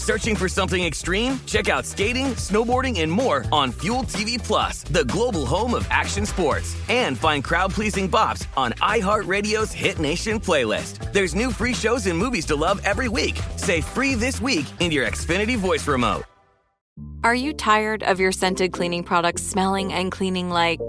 Searching 0.01 0.35
for 0.35 0.49
something 0.49 0.83
extreme? 0.83 1.39
Check 1.45 1.69
out 1.69 1.85
skating, 1.85 2.33
snowboarding, 2.33 3.01
and 3.01 3.11
more 3.11 3.45
on 3.51 3.71
Fuel 3.73 3.99
TV 4.01 4.43
Plus, 4.43 4.81
the 4.81 5.05
global 5.05 5.45
home 5.45 5.75
of 5.75 5.85
action 5.91 6.25
sports. 6.25 6.75
And 6.89 7.15
find 7.15 7.43
crowd-pleasing 7.43 8.09
bops 8.09 8.47
on 8.57 8.71
iHeartRadio's 8.81 9.71
Hit 9.71 9.99
Nation 9.99 10.39
playlist. 10.39 11.13
There's 11.13 11.35
new 11.35 11.51
free 11.51 11.75
shows 11.75 12.07
and 12.07 12.17
movies 12.17 12.47
to 12.47 12.55
love 12.55 12.81
every 12.83 13.09
week. 13.09 13.39
Say 13.57 13.81
free 13.81 14.15
this 14.15 14.41
week 14.41 14.65
in 14.79 14.89
your 14.89 15.05
Xfinity 15.05 15.55
voice 15.55 15.87
remote. 15.87 16.23
Are 17.23 17.35
you 17.35 17.53
tired 17.53 18.01
of 18.01 18.19
your 18.19 18.31
scented 18.31 18.73
cleaning 18.73 19.03
products 19.03 19.43
smelling 19.43 19.93
and 19.93 20.11
cleaning 20.11 20.49
like 20.49 20.81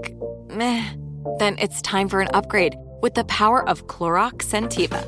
meh? 0.49 0.89
Then 1.37 1.59
it's 1.59 1.83
time 1.83 2.09
for 2.09 2.19
an 2.19 2.29
upgrade 2.33 2.75
with 3.03 3.13
the 3.13 3.25
power 3.25 3.67
of 3.69 3.85
Clorox 3.85 4.49
Scentiva. 4.49 5.07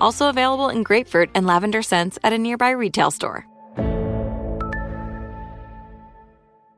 Also 0.00 0.28
available 0.28 0.68
in 0.68 0.82
grapefruit 0.82 1.30
and 1.34 1.46
lavender 1.46 1.82
scents 1.82 2.18
at 2.22 2.32
a 2.32 2.38
nearby 2.38 2.70
retail 2.70 3.10
store. 3.10 3.46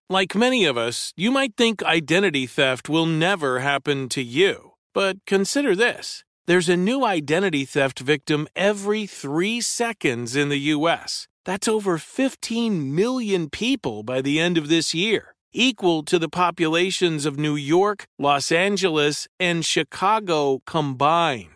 Like 0.08 0.36
many 0.36 0.64
of 0.64 0.76
us, 0.76 1.12
you 1.16 1.32
might 1.32 1.56
think 1.56 1.82
identity 1.82 2.46
theft 2.46 2.88
will 2.88 3.06
never 3.06 3.58
happen 3.58 4.08
to 4.10 4.22
you. 4.22 4.72
But 4.94 5.16
consider 5.26 5.74
this 5.74 6.22
there's 6.46 6.68
a 6.68 6.76
new 6.76 7.04
identity 7.04 7.64
theft 7.64 7.98
victim 7.98 8.46
every 8.54 9.06
three 9.06 9.60
seconds 9.60 10.36
in 10.36 10.48
the 10.48 10.70
U.S. 10.76 11.26
That's 11.44 11.66
over 11.66 11.98
15 11.98 12.94
million 12.94 13.50
people 13.50 14.04
by 14.04 14.22
the 14.22 14.38
end 14.38 14.56
of 14.56 14.68
this 14.68 14.94
year, 14.94 15.34
equal 15.52 16.04
to 16.04 16.20
the 16.20 16.28
populations 16.28 17.26
of 17.26 17.36
New 17.36 17.56
York, 17.56 18.06
Los 18.16 18.52
Angeles, 18.52 19.26
and 19.40 19.64
Chicago 19.64 20.60
combined. 20.66 21.55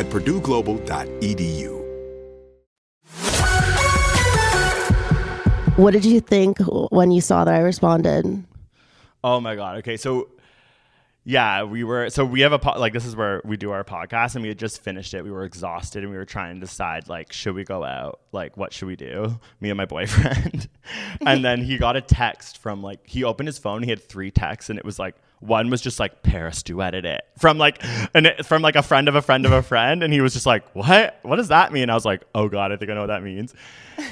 at 0.00 0.06
purdueglobal.edu. 0.06 1.76
What 5.76 5.92
did 5.92 6.04
you 6.04 6.20
think 6.20 6.58
when 6.90 7.10
you 7.10 7.20
saw 7.20 7.44
that 7.44 7.54
I 7.54 7.60
responded? 7.60 8.44
Oh 9.22 9.40
my 9.40 9.54
god. 9.56 9.78
Okay, 9.78 9.96
so 9.96 10.28
yeah, 11.24 11.64
we 11.64 11.84
were 11.84 12.08
so 12.08 12.24
we 12.24 12.40
have 12.40 12.52
a 12.52 12.58
po- 12.58 12.78
like 12.78 12.94
this 12.94 13.04
is 13.04 13.14
where 13.14 13.42
we 13.44 13.58
do 13.58 13.72
our 13.72 13.84
podcast 13.84 14.34
and 14.36 14.42
we 14.42 14.48
had 14.48 14.58
just 14.58 14.82
finished 14.82 15.12
it. 15.12 15.22
We 15.22 15.30
were 15.30 15.44
exhausted 15.44 16.02
and 16.02 16.10
we 16.10 16.16
were 16.16 16.24
trying 16.24 16.54
to 16.54 16.60
decide 16.60 17.08
like 17.08 17.32
should 17.32 17.54
we 17.54 17.64
go 17.64 17.84
out? 17.84 18.20
Like 18.32 18.56
what 18.56 18.72
should 18.72 18.88
we 18.88 18.96
do? 18.96 19.38
Me 19.60 19.68
and 19.68 19.76
my 19.76 19.84
boyfriend. 19.84 20.68
and 21.26 21.44
then 21.44 21.62
he 21.62 21.76
got 21.76 21.96
a 21.96 22.00
text 22.00 22.58
from 22.58 22.82
like 22.82 23.06
he 23.06 23.22
opened 23.24 23.48
his 23.48 23.58
phone, 23.58 23.82
he 23.82 23.90
had 23.90 24.02
three 24.02 24.30
texts 24.30 24.70
and 24.70 24.78
it 24.78 24.84
was 24.84 24.98
like 24.98 25.14
one 25.40 25.70
was 25.70 25.80
just 25.80 25.98
like 25.98 26.22
Paris 26.22 26.62
duetted 26.62 27.04
it 27.04 27.22
from 27.38 27.58
like 27.58 27.82
and 28.14 28.32
from 28.44 28.62
like 28.62 28.76
a 28.76 28.82
friend 28.82 29.08
of 29.08 29.14
a 29.14 29.22
friend 29.22 29.46
of 29.46 29.52
a 29.52 29.62
friend 29.62 30.02
and 30.02 30.12
he 30.12 30.20
was 30.20 30.34
just 30.34 30.46
like 30.46 30.64
what 30.74 31.18
what 31.22 31.36
does 31.36 31.48
that 31.48 31.72
mean? 31.72 31.90
I 31.90 31.94
was 31.94 32.04
like 32.04 32.22
oh 32.34 32.48
god 32.48 32.72
I 32.72 32.76
think 32.76 32.90
I 32.90 32.94
know 32.94 33.00
what 33.00 33.06
that 33.06 33.22
means. 33.22 33.54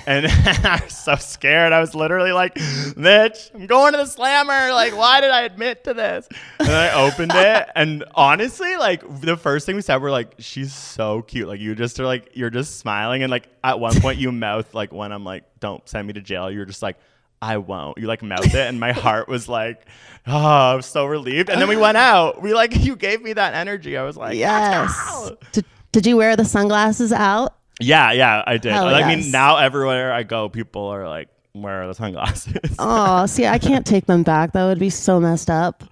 And 0.06 0.26
I 0.66 0.80
was 0.84 0.96
so 0.96 1.16
scared. 1.16 1.72
I 1.72 1.80
was 1.80 1.94
literally 1.94 2.32
like, 2.32 2.58
Mitch, 2.96 3.50
I'm 3.54 3.66
going 3.66 3.92
to 3.92 3.98
the 3.98 4.06
slammer. 4.06 4.72
Like, 4.72 4.96
why 4.96 5.20
did 5.20 5.30
I 5.30 5.42
admit 5.42 5.84
to 5.84 5.94
this? 5.94 6.28
And 6.58 6.70
I 6.70 6.92
opened 6.92 7.32
it. 7.34 7.68
And 7.74 8.04
honestly, 8.14 8.76
like, 8.76 9.02
the 9.20 9.36
first 9.36 9.66
thing 9.66 9.76
we 9.76 9.82
said, 9.82 10.02
we're 10.02 10.10
like, 10.10 10.34
she's 10.38 10.74
so 10.74 11.22
cute. 11.22 11.48
Like, 11.48 11.60
you 11.60 11.74
just 11.74 11.98
are 12.00 12.06
like, 12.06 12.30
you're 12.34 12.50
just 12.50 12.78
smiling. 12.78 13.22
And 13.22 13.30
like, 13.30 13.48
at 13.64 13.80
one 13.80 13.98
point, 14.00 14.18
you 14.18 14.32
mouth, 14.32 14.74
like, 14.74 14.92
when 14.92 15.12
I'm 15.12 15.24
like, 15.24 15.44
don't 15.60 15.86
send 15.88 16.06
me 16.06 16.12
to 16.14 16.20
jail, 16.20 16.50
you're 16.50 16.66
just 16.66 16.82
like, 16.82 16.96
I 17.40 17.58
won't. 17.58 17.98
You 17.98 18.06
like 18.06 18.22
mouth 18.22 18.46
it, 18.46 18.54
and 18.54 18.80
my 18.80 18.92
heart 18.92 19.28
was 19.28 19.48
like, 19.48 19.86
oh, 20.26 20.32
I 20.36 20.74
was 20.74 20.86
so 20.86 21.06
relieved. 21.06 21.50
And 21.50 21.60
then 21.60 21.68
we 21.68 21.76
went 21.76 21.96
out. 21.96 22.42
We 22.42 22.52
like, 22.54 22.74
you 22.84 22.96
gave 22.96 23.22
me 23.22 23.32
that 23.34 23.54
energy. 23.54 23.96
I 23.96 24.02
was 24.02 24.16
like, 24.16 24.36
yes. 24.36 25.30
Did, 25.52 25.64
did 25.92 26.06
you 26.06 26.16
wear 26.16 26.36
the 26.36 26.44
sunglasses 26.44 27.12
out? 27.12 27.54
Yeah, 27.80 28.10
yeah, 28.12 28.42
I 28.46 28.56
did. 28.58 28.72
Hell 28.72 28.88
I 28.88 29.00
yes. 29.00 29.24
mean, 29.24 29.30
now 29.30 29.56
everywhere 29.58 30.12
I 30.12 30.24
go, 30.24 30.48
people 30.48 30.86
are 30.88 31.08
like, 31.08 31.28
where 31.52 31.82
are 31.82 31.86
the 31.86 31.94
sunglasses? 31.94 32.54
Oh, 32.78 33.26
see, 33.26 33.46
I 33.46 33.58
can't 33.58 33.86
take 33.86 34.06
them 34.06 34.22
back. 34.22 34.52
That 34.52 34.66
would 34.66 34.78
be 34.80 34.90
so 34.90 35.20
messed 35.20 35.48
up. 35.50 35.84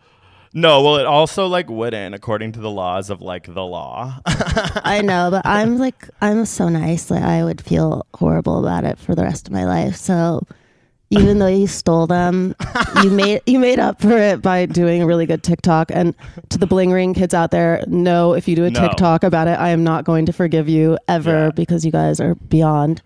no, 0.53 0.83
well, 0.83 0.97
it 0.97 1.07
also 1.07 1.47
like 1.47 1.69
wouldn't, 1.71 2.15
according 2.15 2.53
to 2.53 2.61
the 2.61 2.71
laws 2.71 3.09
of 3.11 3.21
like 3.21 3.47
the 3.53 3.65
law. 3.65 4.19
I 4.27 5.01
know, 5.03 5.31
but 5.31 5.47
I'm 5.47 5.79
like, 5.79 6.09
I'm 6.21 6.45
so 6.45 6.69
nice. 6.69 7.11
Like, 7.11 7.23
I 7.23 7.45
would 7.45 7.61
feel 7.61 8.05
horrible 8.15 8.59
about 8.59 8.85
it 8.85 8.99
for 8.99 9.15
the 9.15 9.23
rest 9.23 9.47
of 9.47 9.53
my 9.53 9.65
life. 9.65 9.97
So, 9.97 10.43
even 11.11 11.39
though 11.39 11.47
you 11.47 11.67
stole 11.67 12.07
them, 12.07 12.55
you 13.03 13.11
made 13.11 13.41
you 13.47 13.59
made 13.59 13.79
up 13.79 14.01
for 14.01 14.17
it 14.17 14.43
by 14.43 14.67
doing 14.67 15.03
a 15.03 15.07
really 15.07 15.27
good 15.27 15.43
TikTok. 15.43 15.91
And 15.95 16.15
to 16.49 16.59
the 16.59 16.67
bling 16.67 16.91
ring 16.91 17.15
kids 17.15 17.33
out 17.35 17.51
there, 17.53 17.85
no, 17.87 18.33
if 18.35 18.49
you 18.49 18.57
do 18.57 18.65
a 18.65 18.71
No. 18.71 18.81
TikTok 18.81 19.23
about 19.23 19.47
it, 19.49 19.59
I 19.59 19.69
am 19.71 19.85
not 19.85 20.05
going 20.05 20.27
to 20.27 20.33
forgive 20.33 20.69
you 20.69 20.99
ever 21.09 21.45
Yeah. 21.47 21.51
because 21.55 21.85
you 21.85 21.93
guys 21.93 22.19
are 22.21 22.35
beyond. 22.35 23.03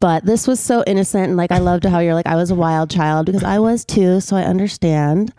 But 0.00 0.24
this 0.24 0.46
was 0.46 0.60
so 0.60 0.82
innocent, 0.86 1.24
and 1.28 1.36
like 1.36 1.50
I 1.52 1.58
loved 1.58 1.84
how 1.84 1.98
you're 1.98 2.14
like 2.14 2.26
I 2.26 2.36
was 2.36 2.50
a 2.50 2.54
wild 2.54 2.90
child 2.90 3.26
because 3.26 3.44
I 3.44 3.58
was 3.58 3.84
too, 3.84 4.20
so 4.20 4.36
I 4.36 4.42
understand. 4.44 5.32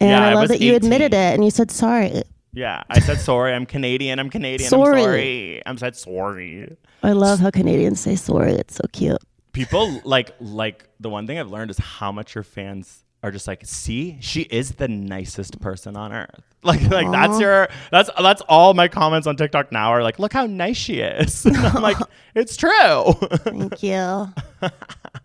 And 0.00 0.10
Yeah, 0.10 0.26
I 0.26 0.30
I 0.30 0.34
love 0.34 0.48
that 0.48 0.60
you 0.60 0.74
admitted 0.74 1.14
it 1.14 1.34
and 1.34 1.44
you 1.44 1.50
said 1.50 1.70
sorry. 1.70 2.22
yeah, 2.52 2.82
I 2.90 3.00
said 3.00 3.18
sorry. 3.20 3.52
I'm 3.54 3.64
Canadian. 3.66 4.18
I'm 4.18 4.28
Canadian. 4.30 4.68
Sorry. 4.68 5.00
I'm 5.00 5.04
sorry. 5.04 5.62
I'm 5.66 5.78
said 5.78 5.96
sorry. 5.96 6.76
I 7.02 7.12
love 7.12 7.38
how 7.40 7.50
Canadians 7.50 8.00
say 8.00 8.16
sorry. 8.16 8.52
It's 8.52 8.74
so 8.76 8.84
cute. 8.92 9.18
People 9.54 10.02
like 10.04 10.32
like 10.40 10.86
the 11.00 11.08
one 11.08 11.26
thing 11.26 11.38
I've 11.38 11.50
learned 11.50 11.70
is 11.70 11.78
how 11.78 12.12
much 12.12 12.34
your 12.34 12.44
fans 12.44 13.04
are 13.22 13.30
just 13.30 13.48
like, 13.48 13.62
see, 13.64 14.18
she 14.20 14.42
is 14.42 14.72
the 14.72 14.86
nicest 14.86 15.58
person 15.60 15.96
on 15.96 16.12
earth. 16.12 16.42
Like 16.64 16.80
like 16.88 17.10
that's 17.10 17.38
your 17.38 17.68
that's 17.90 18.08
that's 18.18 18.40
all 18.48 18.72
my 18.72 18.88
comments 18.88 19.26
on 19.26 19.36
TikTok 19.36 19.70
now 19.70 19.90
are 19.90 20.02
like, 20.02 20.18
look 20.18 20.32
how 20.32 20.46
nice 20.46 20.78
she 20.78 21.00
is. 21.00 21.44
And 21.44 21.54
I'm 21.58 21.82
like, 21.82 21.98
it's 22.34 22.56
true. 22.56 23.12
Thank 23.20 23.82
you. 23.82 24.32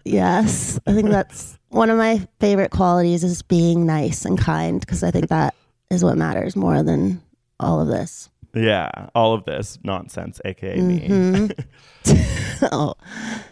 yes, 0.04 0.78
I 0.86 0.94
think 0.94 1.08
that's 1.10 1.58
one 1.70 1.90
of 1.90 1.98
my 1.98 2.28
favorite 2.42 2.72
qualities 2.72 3.24
is 3.24 3.42
being 3.42 3.86
nice 3.86 4.26
and 4.26 4.38
kind 4.38 4.82
because 4.82 5.02
I 5.02 5.12
think 5.12 5.30
that 5.30 5.56
is 5.90 6.04
what 6.04 6.18
matters 6.18 6.58
more 6.58 6.84
than 6.84 7.22
all 7.58 7.80
of 7.80 7.88
this. 7.88 8.30
Yeah, 8.54 9.10
all 9.16 9.34
of 9.34 9.46
this 9.46 9.78
nonsense, 9.84 10.42
aka 10.46 10.80
me. 10.80 11.08
Mm-hmm. 11.08 12.66
oh. 12.72 12.96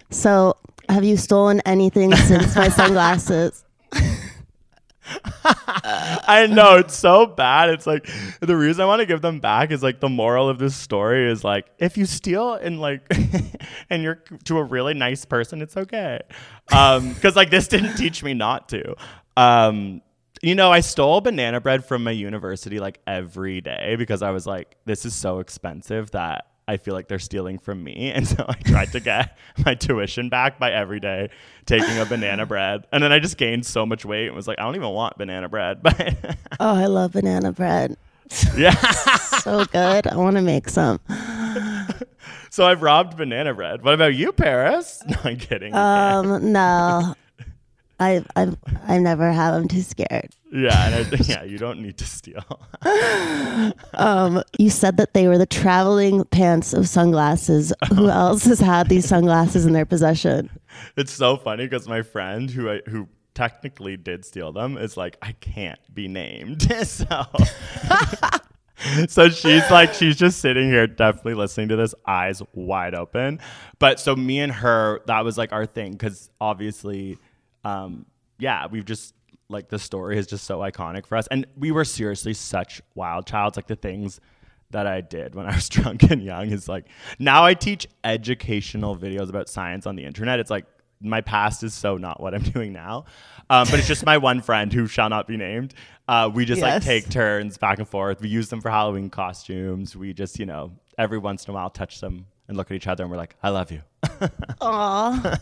So, 0.10 0.56
have 0.90 1.04
you 1.04 1.18
stolen 1.18 1.62
anything 1.66 2.16
since 2.16 2.56
my 2.56 2.70
sunglasses? 2.70 3.64
I 5.44 6.48
know 6.50 6.76
it's 6.76 6.96
so 6.96 7.26
bad. 7.26 7.70
It's 7.70 7.88
like 7.88 8.10
the 8.40 8.56
reason 8.56 8.82
I 8.82 8.86
want 8.86 9.00
to 9.00 9.06
give 9.06 9.22
them 9.22 9.40
back 9.40 9.72
is 9.72 9.82
like 9.82 10.00
the 10.00 10.10
moral 10.10 10.50
of 10.50 10.60
this 10.60 10.76
story 10.76 11.32
is 11.32 11.44
like 11.44 11.68
if 11.78 11.98
you 11.98 12.06
steal 12.06 12.56
and 12.56 12.82
like 12.82 13.02
and 13.90 14.04
you're 14.04 14.24
to 14.46 14.58
a 14.58 14.64
really 14.64 14.94
nice 14.94 15.26
person, 15.26 15.62
it's 15.62 15.78
okay. 15.78 16.20
Um, 16.74 17.14
because 17.14 17.36
like 17.36 17.50
this 17.50 17.68
didn't 17.68 17.96
teach 17.96 18.24
me 18.24 18.34
not 18.34 18.70
to. 18.70 18.96
Um, 19.36 20.02
you 20.42 20.56
know, 20.56 20.72
I 20.72 20.80
stole 20.82 21.22
banana 21.22 21.60
bread 21.62 21.86
from 21.86 22.04
my 22.04 22.12
university 22.12 22.80
like 22.80 23.00
every 23.08 23.62
day 23.62 23.96
because 23.98 24.22
I 24.22 24.32
was 24.32 24.46
like, 24.46 24.76
this 24.86 25.06
is 25.06 25.14
so 25.16 25.40
expensive 25.40 26.12
that 26.12 26.48
I 26.68 26.78
feel 26.78 26.94
like 26.94 27.08
they're 27.08 27.18
stealing 27.20 27.60
from 27.60 27.84
me. 27.84 28.12
And 28.16 28.28
so 28.28 28.46
I 28.48 28.54
tried 28.54 28.92
to 28.92 29.00
get 29.00 29.38
my 29.66 29.74
tuition 29.76 30.30
back 30.30 30.60
by 30.60 30.72
every 30.72 31.00
day 31.00 31.30
taking 31.66 31.98
a 31.98 32.06
banana 32.06 32.46
bread. 32.54 32.86
And 32.92 33.02
then 33.04 33.12
I 33.12 33.20
just 33.20 33.38
gained 33.38 33.66
so 33.66 33.86
much 33.86 34.06
weight 34.06 34.28
and 34.28 34.36
was 34.36 34.48
like, 34.48 34.60
I 34.60 34.64
don't 34.64 34.76
even 34.76 34.90
want 34.90 35.18
banana 35.18 35.48
bread. 35.50 35.82
But 35.82 36.16
Oh, 36.60 36.76
I 36.76 36.86
love 36.88 37.14
banana 37.14 37.52
bread. 37.52 37.96
yeah. 38.58 38.72
So 39.42 39.64
good. 39.66 40.08
I 40.08 40.16
want 40.18 40.36
to 40.36 40.42
make 40.42 40.68
some. 40.70 41.00
so 42.50 42.66
I've 42.68 42.82
robbed 42.82 43.16
banana 43.16 43.54
bread. 43.54 43.84
What 43.84 43.94
about 43.94 44.16
you, 44.16 44.34
Paris? 44.34 45.02
No, 45.08 45.16
I'm 45.24 45.38
kidding. 45.38 45.74
Um, 45.74 46.52
no. 46.52 47.16
I 48.00 48.24
I 48.36 48.56
I 48.88 48.98
never 49.00 49.32
have. 49.32 49.54
I'm 49.54 49.68
too 49.68 49.82
scared. 49.82 50.30
yeah, 50.52 50.88
and 50.88 50.96
I, 51.14 51.18
yeah, 51.24 51.44
you 51.44 51.58
don't 51.58 51.82
need 51.82 51.98
to 51.98 52.06
steal. 52.06 52.44
Um, 53.94 54.44
you 54.60 54.70
said 54.70 54.98
that 54.98 55.14
they 55.14 55.28
were 55.28 55.38
the 55.38 55.46
traveling 55.48 56.24
pants 56.26 56.74
of 56.74 56.88
sunglasses. 56.88 57.74
Who 57.94 58.08
else 58.24 58.46
has 58.46 58.60
had 58.60 58.88
these 58.88 59.08
sunglasses 59.08 59.66
in 59.66 59.74
their 59.74 59.86
possession? 59.86 60.50
it's 60.96 61.12
so 61.12 61.36
funny 61.38 61.66
because 61.66 61.88
my 61.88 62.04
friend 62.04 62.50
who 62.52 62.70
I, 62.70 62.82
who 62.88 63.08
technically 63.34 63.98
did 63.98 64.24
steal 64.26 64.52
them 64.52 64.78
is 64.78 64.96
like, 64.96 65.18
I 65.22 65.32
can't 65.34 65.80
be 65.94 66.08
named. 66.08 66.62
so 66.86 67.26
so 69.08 69.30
she's 69.30 69.70
like, 69.72 69.94
she's 69.94 70.16
just 70.16 70.40
sitting 70.40 70.70
here, 70.70 70.86
definitely 70.88 71.34
listening 71.34 71.70
to 71.70 71.76
this, 71.76 71.96
eyes 72.06 72.42
wide 72.54 72.94
open. 72.94 73.40
But 73.80 74.00
so 74.00 74.16
me 74.16 74.40
and 74.40 74.52
her, 74.52 75.02
that 75.08 75.26
was 75.26 75.38
like 75.38 75.52
our 75.52 75.66
thing 75.66 75.94
because 75.94 76.30
obviously, 76.40 77.18
um, 77.68 78.06
yeah, 78.40 78.68
we've 78.68 78.86
just 78.86 79.14
like 79.50 79.70
the 79.70 79.80
story 79.80 80.18
is 80.18 80.28
just 80.28 80.46
so 80.46 80.60
iconic 80.60 81.06
for 81.06 81.18
us, 81.18 81.28
and 81.28 81.46
we 81.58 81.72
were 81.72 81.86
seriously 81.86 82.34
such 82.34 82.82
wild 82.96 83.26
childs. 83.26 83.58
Like 83.58 83.68
the 83.68 83.76
things 83.76 84.20
that 84.72 84.86
I 84.88 85.02
did 85.02 85.36
when 85.36 85.46
I 85.52 85.56
was 85.56 85.70
drunk 85.70 86.04
and 86.04 86.22
young 86.24 86.52
is 86.52 86.68
like 86.68 86.86
now 87.20 87.46
I 87.46 87.54
teach 87.54 87.88
educational 88.04 88.98
videos 88.98 89.30
about 89.30 89.50
science 89.50 89.86
on 89.86 89.96
the 89.96 90.06
internet. 90.06 90.40
It's 90.40 90.52
like 90.52 90.66
my 91.00 91.22
past 91.22 91.64
is 91.64 91.74
so 91.74 91.98
not 91.98 92.22
what 92.22 92.34
I'm 92.34 92.44
doing 92.56 92.74
now. 92.74 93.06
Um, 93.50 93.68
but 93.70 93.80
it's 93.80 93.88
just 93.88 94.06
my 94.06 94.18
one 94.18 94.42
friend 94.42 94.74
who 94.74 94.88
shall 94.88 95.10
not 95.10 95.28
be 95.28 95.38
named. 95.38 95.74
Uh, 96.08 96.30
we 96.34 96.46
just 96.46 96.62
like 96.62 96.82
take 96.84 97.10
turns 97.10 97.58
back 97.58 97.80
and 97.80 97.88
forth. 97.88 98.22
We 98.22 98.30
use 98.30 98.50
them 98.50 98.62
for 98.62 98.70
Halloween 98.70 99.10
costumes. 99.10 99.96
We 99.96 100.14
just, 100.14 100.40
you 100.40 100.46
know, 100.46 100.72
every 100.98 101.18
once 101.18 101.46
in 101.46 101.52
a 101.52 101.54
while 101.54 101.70
touch 101.70 102.02
them 102.02 102.26
and 102.48 102.58
look 102.58 102.72
at 102.72 102.76
each 102.76 102.88
other 102.88 103.04
and 103.04 103.12
we're 103.12 103.18
like, 103.18 103.36
I 103.44 103.50
love 103.50 103.72
you. 103.72 103.82
Aw. 104.62 105.38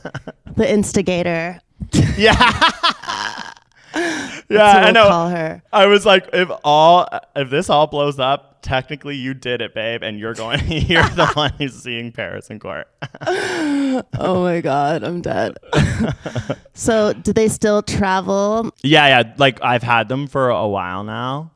the 0.56 0.72
instigator. 0.72 1.62
yeah. 2.18 3.52
Yeah, 4.50 4.86
I 4.86 4.92
know. 4.92 5.08
Call 5.08 5.30
her. 5.30 5.64
I 5.72 5.86
was 5.86 6.06
like, 6.06 6.30
if 6.34 6.50
all 6.64 7.08
if 7.36 7.50
this 7.50 7.70
all 7.70 7.88
blows 7.88 8.20
up, 8.20 8.60
technically 8.62 9.16
you 9.16 9.34
did 9.34 9.62
it, 9.62 9.74
babe, 9.74 10.04
and 10.04 10.20
you're 10.20 10.34
going 10.34 10.60
you're 10.68 11.04
the 11.10 11.28
one 11.34 11.54
who's 11.58 11.82
seeing 11.82 12.12
Paris 12.12 12.50
in 12.50 12.60
court. 12.60 12.88
Oh 13.28 14.44
my 14.44 14.62
god, 14.62 15.04
I'm 15.04 15.22
dead. 15.22 15.58
so, 16.74 17.14
do 17.14 17.32
they 17.32 17.48
still 17.48 17.82
travel? 17.82 18.72
yeah, 18.84 19.08
yeah. 19.08 19.34
Like 19.38 19.64
I've 19.64 19.84
had 19.84 20.10
them 20.10 20.28
for 20.28 20.50
a 20.50 20.68
while 20.68 21.04
now. 21.04 21.52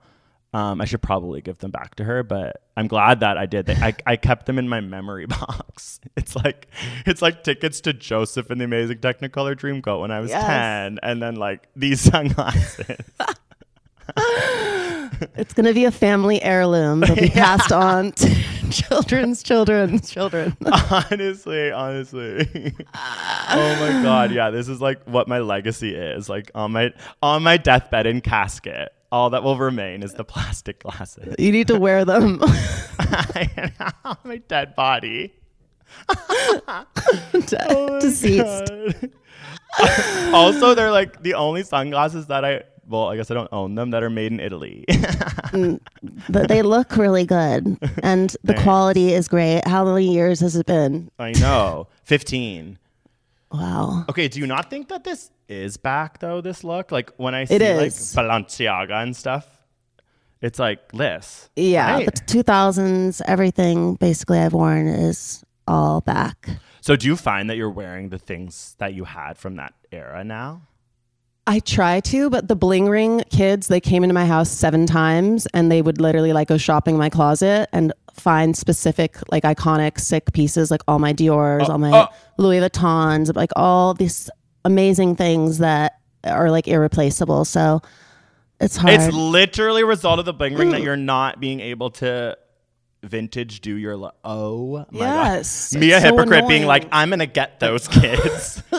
Um, 0.52 0.82
I 0.82 0.86
should 0.86 1.04
probably 1.04 1.42
give 1.42 1.60
them 1.60 1.70
back 1.70 1.94
to 1.96 2.04
her, 2.04 2.24
but 2.24 2.64
I'm 2.76 2.88
glad 2.88 3.20
that 3.20 3.38
I 3.38 3.46
did. 3.46 3.68
They, 3.68 3.76
I, 3.76 3.94
I 4.08 4.16
kept 4.16 4.48
them 4.48 4.58
in 4.58 4.68
my 4.68 4.82
memory 4.82 5.26
box. 5.28 6.00
It's 6.18 6.36
like 6.36 6.68
it's 7.06 7.22
like 7.22 7.44
tickets 7.44 7.82
to 7.82 7.94
Joseph 7.94 8.50
and 8.50 8.60
the 8.60 8.66
Amazing 8.66 8.98
Technicolor 8.98 9.56
Dreamcoat 9.56 10.02
when 10.02 10.10
I 10.10 10.20
was 10.20 10.32
Yes. 10.32 10.44
ten, 10.44 11.00
and 11.04 11.22
then 11.22 11.36
like 11.36 11.68
these 11.76 12.02
sunglasses. 12.12 12.98
It's 15.36 15.54
going 15.54 15.66
to 15.66 15.74
be 15.74 15.86
a 15.86 15.92
family 15.92 16.42
heirloom. 16.42 17.02
They'll 17.02 17.16
be 17.16 17.30
passed 17.34 17.72
on 17.72 18.12
to 18.14 18.36
children's 18.72 19.44
children's 19.50 20.10
children. 20.10 20.56
honestly, 20.92 21.72
honestly. 21.72 22.76
oh 22.94 23.78
my 23.80 24.04
god, 24.04 24.32
yeah, 24.32 24.50
this 24.50 24.68
is 24.68 24.82
like 24.82 25.04
what 25.06 25.28
my 25.28 25.40
legacy 25.40 25.96
is. 25.96 26.30
Like 26.30 26.52
on 26.56 26.72
my 26.72 26.94
on 27.22 27.44
my 27.44 27.58
deathbed 27.58 28.06
in 28.06 28.22
casket, 28.22 28.90
all 29.12 29.30
that 29.32 29.44
will 29.44 29.58
remain 29.58 30.04
is 30.04 30.14
the 30.14 30.24
plastic 30.24 30.80
glasses. 30.84 31.36
You 31.40 31.52
need 31.52 31.68
to 31.68 31.80
wear 31.80 32.06
them. 32.06 32.42
on 32.42 34.18
my 34.24 34.42
dead 34.48 34.76
body. 34.76 35.34
Oh 36.10 37.98
Deceased. 38.02 38.72
Also, 40.34 40.74
they're 40.74 40.92
like 40.92 41.22
the 41.22 41.34
only 41.36 41.64
sunglasses 41.64 42.28
that 42.28 42.44
I 42.44 42.64
well, 42.90 43.08
I 43.08 43.16
guess 43.16 43.30
I 43.32 43.36
don't 43.36 43.50
own 43.52 43.76
them 43.76 43.92
that 43.92 44.04
are 44.04 44.10
made 44.10 44.32
in 44.32 44.40
Italy. 44.40 44.86
Mm, 45.50 45.80
but 46.30 46.48
they 46.48 46.62
look 46.76 46.96
really 46.96 47.26
good 47.26 47.76
and 48.04 48.36
the 48.44 48.54
quality 48.54 49.14
is 49.14 49.28
great. 49.28 49.68
How 49.68 49.84
many 49.84 50.14
years 50.14 50.42
has 50.42 50.56
it 50.56 50.68
been? 50.68 51.10
I 51.18 51.32
know. 51.32 51.88
15. 52.04 52.78
Wow. 53.52 54.06
Okay, 54.10 54.28
do 54.28 54.40
you 54.40 54.46
not 54.46 54.70
think 54.70 54.90
that 54.90 55.04
this 55.04 55.32
is 55.48 55.78
back 55.78 56.20
though? 56.20 56.40
This 56.40 56.64
look, 56.64 56.92
like 56.92 57.12
when 57.18 57.34
I 57.34 57.46
see 57.46 57.58
like. 57.58 57.90
Balenciaga 57.90 59.02
and 59.02 59.16
stuff, 59.16 59.48
it's 60.40 60.60
like 60.60 60.92
this. 60.92 61.50
Yeah, 61.56 61.94
right? 61.94 62.06
the 62.06 62.12
2000s, 62.12 63.22
everything 63.26 63.96
basically 63.96 64.38
I've 64.38 64.54
worn 64.54 64.88
is 64.88 65.44
all 65.68 66.02
back. 66.02 66.48
So, 66.82 66.96
do 66.96 67.08
you 67.08 67.16
find 67.16 67.50
that 67.50 67.58
you're 67.58 67.72
wearing 67.72 68.10
the 68.10 68.20
things 68.20 68.76
that 68.78 68.94
you 68.94 69.06
had 69.06 69.38
from 69.40 69.56
that 69.56 69.74
era 69.92 70.24
now? 70.24 70.62
I 71.50 71.62
try 71.62 72.00
to, 72.02 72.30
but 72.30 72.48
the 72.48 72.56
bling 72.56 72.88
ring 72.90 73.24
kids, 73.32 73.70
they 73.70 73.82
came 73.82 74.04
into 74.04 74.14
my 74.14 74.28
house 74.28 74.52
seven 74.52 74.86
times 74.86 75.48
and 75.52 75.72
they 75.72 75.82
would 75.82 76.00
literally 76.00 76.32
like 76.32 76.48
go 76.48 76.58
shopping 76.58 76.94
in 76.94 77.00
my 77.00 77.10
closet 77.10 77.68
and 77.74 77.92
find 78.14 78.56
specific, 78.56 79.18
like 79.32 79.42
iconic, 79.46 80.00
sick 80.00 80.32
pieces, 80.32 80.70
like 80.70 80.82
all 80.88 81.00
my 81.00 81.12
Dior's, 81.12 81.68
uh, 81.68 81.72
all 81.72 81.80
my 81.80 81.92
oh. 81.92 82.08
Louis 82.38 82.60
Vuittons, 82.60 83.36
like 83.36 83.50
all 83.56 83.96
these 83.96 84.30
amazing 84.64 85.16
things 85.16 85.58
that 85.58 85.94
are 86.24 86.52
like 86.52 86.68
irreplaceable. 86.68 87.46
So 87.46 87.82
it's 88.60 88.76
hard. 88.76 88.94
It's 88.94 89.12
literally 89.12 89.82
a 89.82 89.88
result 89.88 90.20
of 90.20 90.26
the 90.26 90.34
bling 90.34 90.54
ring 90.54 90.70
that 90.70 90.82
mm. 90.82 90.84
you're 90.84 90.98
not 90.98 91.40
being 91.40 91.62
able 91.62 91.90
to 91.92 92.38
vintage 93.02 93.62
do 93.62 93.76
your 93.76 93.98
lo- 93.98 94.12
oh 94.26 94.86
my 94.92 95.00
Yes, 95.00 95.74
god 95.74 95.82
it's 95.84 96.02
so 96.02 96.02
hypocrite 96.02 96.50
being 96.50 96.66
like 96.66 96.86
I'm 96.92 97.10
gonna 97.10 97.26
get 97.26 97.58
those 97.62 97.88
kids 97.88 98.62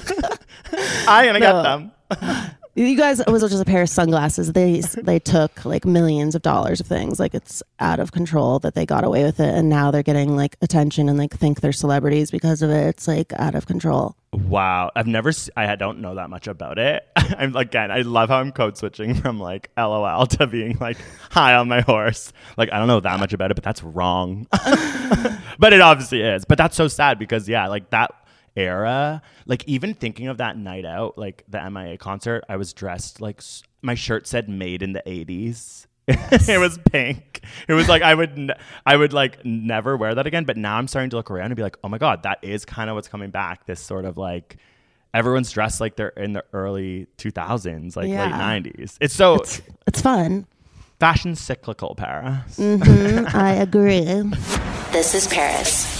I'm 1.08 1.24
gonna 1.24 1.38
No. 1.38 1.40
get 1.40 1.62
them 1.62 2.50
You 2.76 2.96
guys, 2.96 3.20
it 3.20 3.28
was 3.28 3.42
just 3.42 3.60
a 3.60 3.64
pair 3.64 3.82
of 3.82 3.88
sunglasses. 3.88 4.52
They 4.52 4.80
they 4.80 5.18
took 5.18 5.64
like 5.64 5.84
millions 5.84 6.34
of 6.34 6.42
dollars 6.42 6.80
of 6.80 6.86
things. 6.86 7.18
Like 7.18 7.34
it's 7.34 7.62
out 7.80 7.98
of 7.98 8.12
control 8.12 8.58
that 8.60 8.74
they 8.74 8.86
got 8.86 9.02
away 9.04 9.24
with 9.24 9.40
it, 9.40 9.54
and 9.54 9.68
now 9.68 9.90
they're 9.90 10.04
getting 10.04 10.36
like 10.36 10.56
attention 10.62 11.08
and 11.08 11.18
like 11.18 11.34
think 11.34 11.60
they're 11.60 11.72
celebrities 11.72 12.30
because 12.30 12.62
of 12.62 12.70
it. 12.70 12.86
It's 12.86 13.08
like 13.08 13.32
out 13.34 13.54
of 13.56 13.66
control. 13.66 14.14
wow 14.32 14.90
I've 14.94 15.08
never 15.08 15.32
se- 15.32 15.50
I 15.56 15.74
don't 15.74 15.98
know 16.00 16.14
that 16.14 16.30
much 16.30 16.46
about 16.46 16.78
it 16.78 17.02
I'm 17.16 17.56
again 17.56 17.90
I 17.90 18.02
love 18.02 18.28
how 18.28 18.36
I'm 18.38 18.52
code 18.52 18.76
switching 18.78 19.14
from 19.14 19.40
like 19.40 19.70
LOL 19.76 20.24
to 20.26 20.46
being 20.46 20.78
like 20.80 20.98
high 21.32 21.54
on 21.56 21.66
my 21.68 21.80
horse 21.80 22.32
like 22.56 22.72
I 22.72 22.78
don't 22.78 22.86
know 22.86 23.00
that 23.00 23.18
much 23.18 23.32
about 23.32 23.50
it 23.50 23.54
but 23.54 23.64
that's 23.64 23.82
wrong 23.82 24.46
but 25.58 25.72
it 25.72 25.80
obviously 25.80 26.20
is 26.22 26.44
but 26.44 26.58
that's 26.58 26.76
so 26.76 26.86
sad 26.86 27.18
because 27.18 27.48
yeah 27.48 27.66
like 27.66 27.90
that 27.90 28.12
era 28.56 29.22
like 29.46 29.62
even 29.66 29.94
thinking 29.94 30.26
of 30.28 30.38
that 30.38 30.56
night 30.56 30.84
out 30.84 31.16
like 31.16 31.44
the 31.48 31.70
mia 31.70 31.96
concert 31.96 32.44
i 32.48 32.56
was 32.56 32.72
dressed 32.72 33.20
like 33.20 33.38
s- 33.38 33.62
my 33.82 33.94
shirt 33.94 34.26
said 34.26 34.48
made 34.48 34.82
in 34.82 34.92
the 34.92 35.02
80s 35.06 35.86
it 36.08 36.58
was 36.58 36.78
pink 36.90 37.40
it 37.68 37.72
was 37.74 37.88
like 37.88 38.02
i 38.02 38.14
would 38.14 38.30
n- 38.36 38.50
i 38.84 38.96
would 38.96 39.12
like 39.12 39.44
never 39.44 39.96
wear 39.96 40.14
that 40.14 40.26
again 40.26 40.44
but 40.44 40.56
now 40.56 40.76
i'm 40.76 40.88
starting 40.88 41.10
to 41.10 41.16
look 41.16 41.30
around 41.30 41.46
and 41.46 41.56
be 41.56 41.62
like 41.62 41.76
oh 41.84 41.88
my 41.88 41.98
god 41.98 42.22
that 42.24 42.38
is 42.42 42.64
kind 42.64 42.90
of 42.90 42.96
what's 42.96 43.08
coming 43.08 43.30
back 43.30 43.64
this 43.66 43.80
sort 43.80 44.04
of 44.04 44.16
like 44.16 44.56
everyone's 45.14 45.50
dressed 45.52 45.80
like 45.80 45.96
they're 45.96 46.08
in 46.08 46.32
the 46.32 46.44
early 46.52 47.06
2000s 47.18 47.94
like 47.96 48.08
Yeah. 48.08 48.24
late 48.24 48.64
90s 48.74 48.96
it's 49.00 49.14
so 49.14 49.36
It's 49.36 49.62
it's 49.86 50.00
fun. 50.00 50.46
fashion 50.98 51.36
cyclical 51.36 51.94
paris 51.94 52.56
Mm-hmm, 52.58 53.36
I 53.36 53.52
agree. 53.66 54.00
This 54.92 55.14
is 55.14 55.28
Paris. 55.28 55.99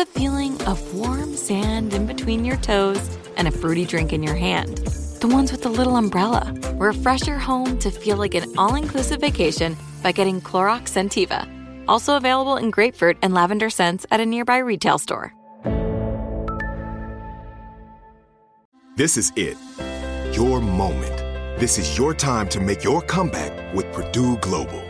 the 0.00 0.18
feeling 0.18 0.58
of 0.62 0.94
warm 0.94 1.36
sand 1.36 1.92
in 1.92 2.06
between 2.06 2.42
your 2.42 2.56
toes 2.56 3.18
and 3.36 3.46
a 3.46 3.50
fruity 3.50 3.84
drink 3.84 4.14
in 4.14 4.22
your 4.22 4.34
hand. 4.34 4.78
The 5.20 5.28
ones 5.28 5.52
with 5.52 5.60
the 5.60 5.68
little 5.68 5.96
umbrella. 5.96 6.54
Refresh 6.76 7.26
your 7.26 7.36
home 7.36 7.78
to 7.80 7.90
feel 7.90 8.16
like 8.16 8.34
an 8.34 8.50
all 8.56 8.76
inclusive 8.76 9.20
vacation 9.20 9.76
by 10.02 10.12
getting 10.12 10.40
Clorox 10.40 10.84
Scentiva. 10.94 11.46
Also 11.86 12.16
available 12.16 12.56
in 12.56 12.70
grapefruit 12.70 13.18
and 13.20 13.34
lavender 13.34 13.68
scents 13.68 14.06
at 14.10 14.20
a 14.20 14.24
nearby 14.24 14.56
retail 14.56 14.96
store. 14.96 15.34
This 18.96 19.18
is 19.18 19.34
it. 19.36 19.58
Your 20.34 20.62
moment. 20.62 21.18
This 21.60 21.76
is 21.76 21.98
your 21.98 22.14
time 22.14 22.48
to 22.48 22.58
make 22.58 22.82
your 22.82 23.02
comeback 23.02 23.74
with 23.74 23.92
Purdue 23.92 24.38
Global. 24.38 24.89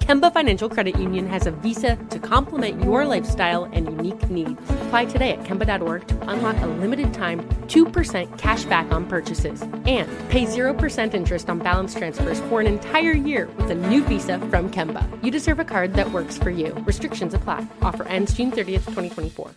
Kemba 0.00 0.32
Financial 0.32 0.68
Credit 0.70 0.98
Union 0.98 1.26
has 1.26 1.46
a 1.46 1.50
visa 1.50 1.96
to 2.10 2.18
complement 2.18 2.82
your 2.82 3.04
lifestyle 3.04 3.64
and 3.64 3.86
unique 3.86 4.30
needs. 4.30 4.58
Apply 4.70 5.04
today 5.04 5.32
at 5.32 5.42
Kemba.org 5.44 6.06
to 6.08 6.30
unlock 6.30 6.56
a 6.62 6.66
limited 6.66 7.12
time 7.12 7.40
2% 7.66 8.38
cash 8.38 8.64
back 8.64 8.90
on 8.90 9.04
purchases 9.06 9.60
and 9.86 10.08
pay 10.30 10.46
0% 10.46 11.14
interest 11.14 11.50
on 11.50 11.58
balance 11.58 11.94
transfers 11.94 12.40
for 12.42 12.60
an 12.60 12.66
entire 12.66 13.12
year 13.12 13.48
with 13.58 13.70
a 13.70 13.74
new 13.74 14.02
visa 14.04 14.38
from 14.38 14.70
Kemba. 14.70 15.06
You 15.22 15.30
deserve 15.30 15.58
a 15.60 15.64
card 15.64 15.92
that 15.94 16.10
works 16.10 16.38
for 16.38 16.50
you. 16.50 16.72
Restrictions 16.86 17.34
apply. 17.34 17.66
Offer 17.82 18.04
ends 18.04 18.32
June 18.32 18.50
30th, 18.50 18.86
2024. 18.86 19.50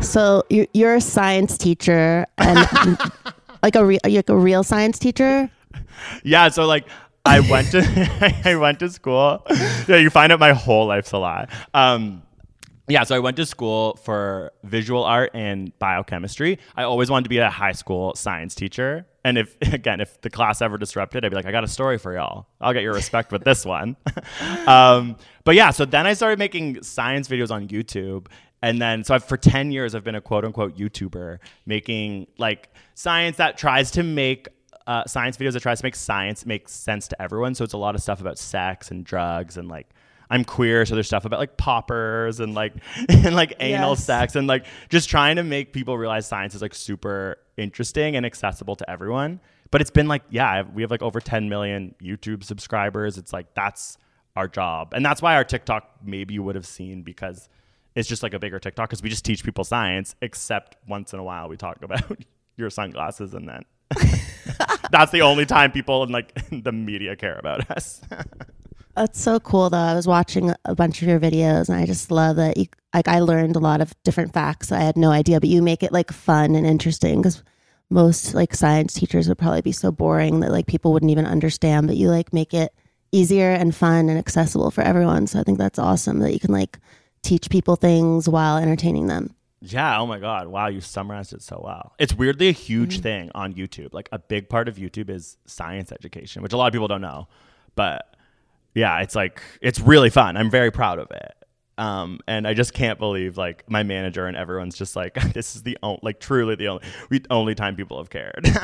So 0.00 0.44
you're, 0.48 0.66
you're 0.72 0.94
a 0.94 1.00
science 1.00 1.58
teacher 1.58 2.24
and 2.38 2.98
like 3.62 3.74
a 3.74 3.84
re- 3.84 3.98
like 4.04 4.28
a 4.30 4.36
real 4.36 4.62
science 4.64 4.98
teacher? 4.98 5.50
yeah 6.22 6.48
so 6.48 6.64
like 6.64 6.86
i 7.28 7.40
went 7.40 7.70
to 7.70 8.40
i 8.44 8.54
went 8.56 8.78
to 8.78 8.88
school. 8.88 9.44
Yeah 9.86 9.96
you 9.96 10.10
find 10.10 10.32
out 10.32 10.40
my 10.40 10.52
whole 10.52 10.86
life's 10.86 11.12
a 11.12 11.18
lie. 11.18 11.46
Um 11.74 12.22
yeah 12.88 13.04
so 13.04 13.14
i 13.14 13.18
went 13.18 13.36
to 13.36 13.44
school 13.44 13.96
for 14.02 14.52
visual 14.64 15.04
art 15.04 15.30
and 15.34 15.78
biochemistry. 15.78 16.58
I 16.74 16.84
always 16.84 17.10
wanted 17.10 17.24
to 17.24 17.28
be 17.28 17.38
a 17.38 17.50
high 17.50 17.72
school 17.72 18.14
science 18.14 18.54
teacher. 18.54 19.06
And 19.24 19.36
if 19.36 19.56
again 19.74 20.00
if 20.00 20.20
the 20.22 20.30
class 20.30 20.62
ever 20.62 20.78
disrupted 20.78 21.24
i'd 21.24 21.28
be 21.28 21.36
like 21.36 21.46
i 21.46 21.52
got 21.52 21.64
a 21.64 21.68
story 21.68 21.98
for 21.98 22.14
y'all. 22.14 22.46
I'll 22.62 22.72
get 22.72 22.82
your 22.82 22.94
respect 22.94 23.30
with 23.30 23.44
this 23.44 23.64
one. 23.64 23.96
Um, 24.66 25.16
but 25.44 25.54
yeah 25.54 25.70
so 25.70 25.84
then 25.84 26.06
i 26.06 26.14
started 26.14 26.38
making 26.38 26.82
science 26.82 27.28
videos 27.28 27.50
on 27.50 27.68
youtube. 27.68 28.26
And 28.60 28.82
then 28.82 29.04
so 29.04 29.14
I've, 29.14 29.24
for 29.24 29.36
10 29.36 29.70
years 29.70 29.94
i've 29.94 30.04
been 30.04 30.14
a 30.14 30.20
quote 30.20 30.44
unquote 30.44 30.76
youtuber 30.78 31.38
making 31.66 32.26
like 32.38 32.70
science 32.94 33.36
that 33.36 33.58
tries 33.58 33.90
to 33.92 34.02
make 34.02 34.48
uh, 34.88 35.04
science 35.06 35.36
videos 35.36 35.52
that 35.52 35.60
tries 35.60 35.78
to 35.80 35.84
make 35.86 35.94
science 35.94 36.44
make 36.46 36.68
sense 36.68 37.06
to 37.08 37.22
everyone. 37.22 37.54
So 37.54 37.62
it's 37.62 37.74
a 37.74 37.78
lot 37.78 37.94
of 37.94 38.02
stuff 38.02 38.20
about 38.20 38.38
sex 38.38 38.90
and 38.90 39.04
drugs 39.04 39.56
and 39.56 39.68
like 39.68 39.86
I'm 40.30 40.44
queer, 40.44 40.84
so 40.84 40.94
there's 40.94 41.06
stuff 41.06 41.24
about 41.24 41.38
like 41.40 41.56
poppers 41.56 42.40
and 42.40 42.54
like 42.54 42.72
and 43.08 43.34
like 43.36 43.54
anal 43.60 43.90
Yes. 43.90 44.04
sex 44.04 44.34
and 44.36 44.46
like 44.46 44.66
just 44.88 45.08
trying 45.08 45.36
to 45.36 45.42
make 45.44 45.72
people 45.72 45.96
realize 45.96 46.26
science 46.26 46.54
is 46.54 46.62
like 46.62 46.74
super 46.74 47.36
interesting 47.56 48.16
and 48.16 48.26
accessible 48.26 48.76
to 48.76 48.90
everyone. 48.90 49.40
But 49.70 49.80
it's 49.82 49.90
been 49.90 50.08
like 50.08 50.22
yeah, 50.30 50.62
we 50.62 50.82
have 50.82 50.90
like 50.90 51.02
over 51.02 51.20
10 51.20 51.48
million 51.48 51.94
YouTube 52.02 52.42
subscribers. 52.42 53.18
It's 53.18 53.32
like 53.32 53.54
that's 53.54 53.98
our 54.36 54.48
job. 54.48 54.92
And 54.94 55.04
that's 55.04 55.20
why 55.22 55.34
our 55.34 55.44
TikTok 55.44 55.88
maybe 56.04 56.34
you 56.34 56.42
would 56.42 56.54
have 56.56 56.66
seen 56.66 57.02
because 57.02 57.48
it's 57.94 58.08
just 58.08 58.22
like 58.22 58.32
a 58.34 58.38
bigger 58.38 58.58
TikTok 58.58 58.88
because 58.88 59.02
we 59.02 59.08
just 59.08 59.24
teach 59.24 59.42
people 59.44 59.64
science, 59.64 60.14
except 60.22 60.76
once 60.86 61.12
in 61.12 61.18
a 61.18 61.24
while 61.24 61.48
we 61.48 61.56
talk 61.56 61.78
about 61.82 62.18
your 62.56 62.70
sunglasses 62.70 63.34
and 63.34 63.48
then 63.48 63.64
that's 64.90 65.12
the 65.12 65.22
only 65.22 65.46
time 65.46 65.72
people 65.72 66.02
in 66.02 66.10
like 66.10 66.34
the 66.50 66.72
media 66.72 67.16
care 67.16 67.38
about 67.38 67.70
us. 67.70 68.00
That's 68.96 69.20
so 69.20 69.38
cool, 69.38 69.70
though. 69.70 69.78
I 69.78 69.94
was 69.94 70.08
watching 70.08 70.52
a 70.64 70.74
bunch 70.74 71.02
of 71.02 71.08
your 71.08 71.20
videos, 71.20 71.68
and 71.68 71.78
I 71.78 71.86
just 71.86 72.10
love 72.10 72.34
that 72.34 72.56
you 72.56 72.66
like. 72.92 73.06
I 73.06 73.20
learned 73.20 73.54
a 73.54 73.60
lot 73.60 73.80
of 73.80 73.94
different 74.02 74.32
facts 74.32 74.72
I 74.72 74.80
had 74.80 74.96
no 74.96 75.12
idea, 75.12 75.38
but 75.38 75.48
you 75.48 75.62
make 75.62 75.84
it 75.84 75.92
like 75.92 76.10
fun 76.10 76.56
and 76.56 76.66
interesting 76.66 77.22
because 77.22 77.44
most 77.90 78.34
like 78.34 78.56
science 78.56 78.94
teachers 78.94 79.28
would 79.28 79.38
probably 79.38 79.62
be 79.62 79.70
so 79.70 79.92
boring 79.92 80.40
that 80.40 80.50
like 80.50 80.66
people 80.66 80.92
wouldn't 80.92 81.12
even 81.12 81.26
understand. 81.26 81.86
But 81.86 81.96
you 81.96 82.10
like 82.10 82.32
make 82.32 82.52
it 82.52 82.74
easier 83.12 83.52
and 83.52 83.72
fun 83.72 84.08
and 84.08 84.18
accessible 84.18 84.72
for 84.72 84.82
everyone. 84.82 85.28
So 85.28 85.38
I 85.38 85.44
think 85.44 85.58
that's 85.58 85.78
awesome 85.78 86.18
that 86.18 86.32
you 86.32 86.40
can 86.40 86.50
like 86.50 86.80
teach 87.22 87.50
people 87.50 87.76
things 87.76 88.28
while 88.28 88.56
entertaining 88.56 89.06
them. 89.06 89.32
Yeah. 89.60 89.98
Oh 90.00 90.06
my 90.06 90.18
God. 90.18 90.46
Wow. 90.48 90.68
You 90.68 90.80
summarized 90.80 91.32
it 91.32 91.42
so 91.42 91.60
well. 91.64 91.94
It's 91.98 92.14
weirdly 92.14 92.48
a 92.48 92.52
huge 92.52 92.94
Mm-hmm. 92.94 93.02
thing 93.02 93.30
on 93.34 93.54
YouTube. 93.54 93.92
Like 93.92 94.08
a 94.12 94.18
big 94.18 94.48
part 94.48 94.68
of 94.68 94.76
YouTube 94.76 95.10
is 95.10 95.36
science 95.46 95.90
education, 95.92 96.42
which 96.42 96.52
a 96.52 96.56
lot 96.56 96.66
of 96.68 96.72
people 96.72 96.88
don't 96.88 97.00
know. 97.00 97.26
But 97.74 98.14
yeah, 98.74 99.00
it's 99.00 99.14
like, 99.14 99.42
it's 99.60 99.80
really 99.80 100.10
fun. 100.10 100.36
I'm 100.36 100.50
very 100.50 100.70
proud 100.70 100.98
of 101.00 101.10
it. 101.10 101.34
Um, 101.76 102.18
and 102.26 102.46
I 102.46 102.54
just 102.54 102.72
can't 102.74 102.98
believe 102.98 103.36
like 103.38 103.68
my 103.70 103.84
manager 103.84 104.26
and 104.26 104.36
everyone's 104.36 104.76
just 104.76 104.96
like, 104.96 105.14
this 105.32 105.54
is 105.56 105.62
the 105.62 105.78
only, 105.82 106.00
like 106.02 106.18
truly 106.20 106.54
the 106.56 106.68
only, 106.68 106.82
we, 107.10 107.22
only 107.30 107.54
time 107.54 107.76
people 107.76 107.98
have 107.98 108.10
cared. 108.10 108.44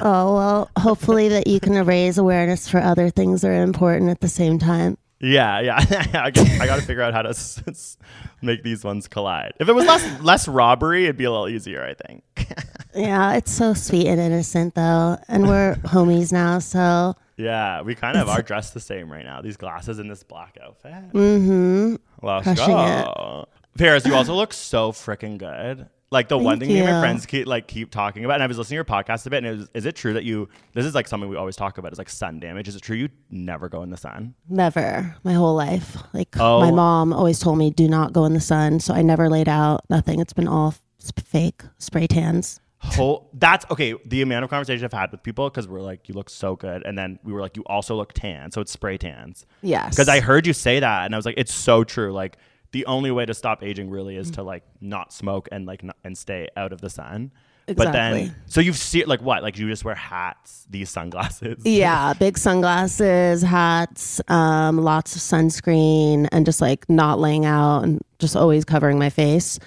Oh 0.00 0.32
well, 0.34 0.70
hopefully 0.78 1.28
that 1.30 1.48
you 1.48 1.58
can 1.58 1.84
raise 1.84 2.18
awareness 2.18 2.68
for 2.68 2.78
other 2.78 3.10
things 3.10 3.40
that 3.40 3.48
are 3.48 3.62
important 3.64 4.10
at 4.10 4.20
the 4.20 4.28
same 4.28 4.56
time. 4.60 4.96
yeah. 5.20 5.58
Yeah. 5.60 5.76
I, 6.22 6.30
got 6.30 6.76
to 6.78 6.82
figure 6.82 7.02
out 7.02 7.14
how 7.14 7.22
to 7.22 7.30
s- 7.30 7.98
make 8.42 8.62
these 8.62 8.84
ones 8.84 9.08
collide. 9.08 9.52
If 9.60 9.68
it 9.68 9.72
was 9.74 9.84
less, 9.86 10.20
less 10.22 10.48
robbery, 10.48 11.04
it'd 11.04 11.16
be 11.16 11.24
a 11.24 11.30
little 11.30 11.48
easier, 11.48 11.84
I 11.84 11.94
think. 11.94 12.22
Yeah, 12.94 13.34
it's 13.34 13.52
so 13.52 13.74
sweet 13.74 14.08
and 14.08 14.18
innocent 14.18 14.74
though, 14.74 15.18
and 15.28 15.46
we're 15.46 15.74
homies 15.84 16.32
now, 16.32 16.58
so 16.58 17.14
Yeah, 17.36 17.82
we 17.82 17.94
kind 17.94 18.16
of 18.16 18.28
are 18.28 18.42
dressed 18.42 18.74
the 18.74 18.80
same 18.80 19.12
right 19.12 19.24
now. 19.24 19.40
These 19.42 19.56
glasses 19.58 19.98
and 20.00 20.10
this 20.10 20.24
black 20.24 20.56
outfit. 20.60 21.12
mm-hmm. 21.12 21.96
Let's 22.22 22.44
Crushing 22.44 22.66
go. 22.74 23.46
Paris, 23.76 24.04
you 24.06 24.14
also 24.14 24.34
look 24.34 24.52
so 24.52 24.90
freaking 24.90 25.38
good. 25.38 25.86
Like 26.10 26.28
the 26.28 26.38
one 26.38 26.58
Thank 26.58 26.68
thing 26.70 26.74
me 26.74 26.78
and 26.80 26.88
my 26.88 26.96
you. 26.96 27.00
friends 27.02 27.26
keep 27.26 27.46
like 27.46 27.68
keep 27.68 27.90
talking 27.90 28.24
about, 28.24 28.34
and 28.34 28.42
I 28.42 28.46
was 28.46 28.56
listening 28.56 28.70
to 28.70 28.74
your 28.76 28.84
podcast 28.84 29.26
a 29.26 29.30
bit, 29.30 29.44
and 29.44 29.46
it 29.46 29.58
was, 29.58 29.68
is 29.74 29.84
it 29.84 29.94
true 29.94 30.14
that 30.14 30.24
you? 30.24 30.48
This 30.72 30.86
is 30.86 30.94
like 30.94 31.06
something 31.06 31.28
we 31.28 31.36
always 31.36 31.54
talk 31.54 31.76
about. 31.76 31.92
Is 31.92 31.98
like 31.98 32.08
sun 32.08 32.40
damage. 32.40 32.66
Is 32.66 32.76
it 32.76 32.80
true 32.82 32.96
you 32.96 33.10
never 33.30 33.68
go 33.68 33.82
in 33.82 33.90
the 33.90 33.98
sun? 33.98 34.34
Never, 34.48 35.14
my 35.22 35.34
whole 35.34 35.54
life. 35.54 35.98
Like 36.14 36.34
Oh. 36.40 36.60
my 36.60 36.70
mom 36.70 37.12
always 37.12 37.38
told 37.38 37.58
me, 37.58 37.70
do 37.70 37.88
not 37.88 38.14
go 38.14 38.24
in 38.24 38.32
the 38.32 38.40
sun. 38.40 38.80
So 38.80 38.94
I 38.94 39.02
never 39.02 39.28
laid 39.28 39.48
out. 39.50 39.84
Nothing. 39.90 40.18
It's 40.18 40.32
been 40.32 40.48
all 40.48 40.74
sp- 40.96 41.20
fake 41.20 41.62
spray 41.76 42.06
tans. 42.06 42.60
Whole 42.80 43.28
that's 43.34 43.66
okay. 43.70 43.94
The 44.06 44.22
amount 44.22 44.44
of 44.44 44.50
conversation 44.50 44.84
I've 44.86 44.92
had 44.94 45.10
with 45.12 45.22
people 45.22 45.50
because 45.50 45.68
we're 45.68 45.80
like, 45.82 46.08
you 46.08 46.14
look 46.14 46.30
so 46.30 46.56
good, 46.56 46.86
and 46.86 46.96
then 46.96 47.18
we 47.22 47.34
were 47.34 47.40
like, 47.42 47.56
you 47.58 47.64
also 47.66 47.94
look 47.96 48.14
tan, 48.14 48.50
so 48.50 48.62
it's 48.62 48.72
spray 48.72 48.96
tans. 48.96 49.44
Yes. 49.62 49.90
Because 49.90 50.08
I 50.08 50.20
heard 50.20 50.46
you 50.46 50.54
say 50.54 50.80
that, 50.80 51.04
and 51.04 51.14
I 51.14 51.18
was 51.18 51.26
like, 51.26 51.34
it's 51.36 51.52
so 51.52 51.84
true. 51.84 52.12
Like 52.12 52.38
the 52.72 52.86
only 52.86 53.10
way 53.10 53.24
to 53.26 53.34
stop 53.34 53.62
aging 53.62 53.90
really 53.90 54.16
is 54.16 54.30
to 54.32 54.42
like 54.42 54.62
not 54.80 55.12
smoke 55.12 55.48
and 55.50 55.66
like 55.66 55.82
not, 55.82 55.96
and 56.04 56.16
stay 56.16 56.48
out 56.56 56.72
of 56.72 56.80
the 56.80 56.90
sun. 56.90 57.32
But 57.66 57.92
then, 57.92 58.34
so 58.46 58.62
you've 58.62 58.78
seen 58.78 59.04
like 59.06 59.20
what? 59.20 59.42
Like 59.42 59.58
you 59.58 59.68
just 59.68 59.84
wear 59.84 59.94
hats, 59.94 60.66
these 60.70 60.88
sunglasses. 60.88 61.58
Yeah, 61.64 62.14
big 62.14 62.38
sunglasses, 62.38 63.42
hats, 63.42 64.22
um, 64.28 64.78
lots 64.78 65.14
of 65.14 65.20
sunscreen, 65.20 66.28
and 66.32 66.46
just 66.46 66.62
like 66.62 66.88
not 66.88 67.18
laying 67.18 67.44
out 67.44 67.82
and 67.82 68.00
just 68.18 68.36
always 68.36 68.64
covering 68.64 68.98
my 68.98 69.10
face. 69.10 69.58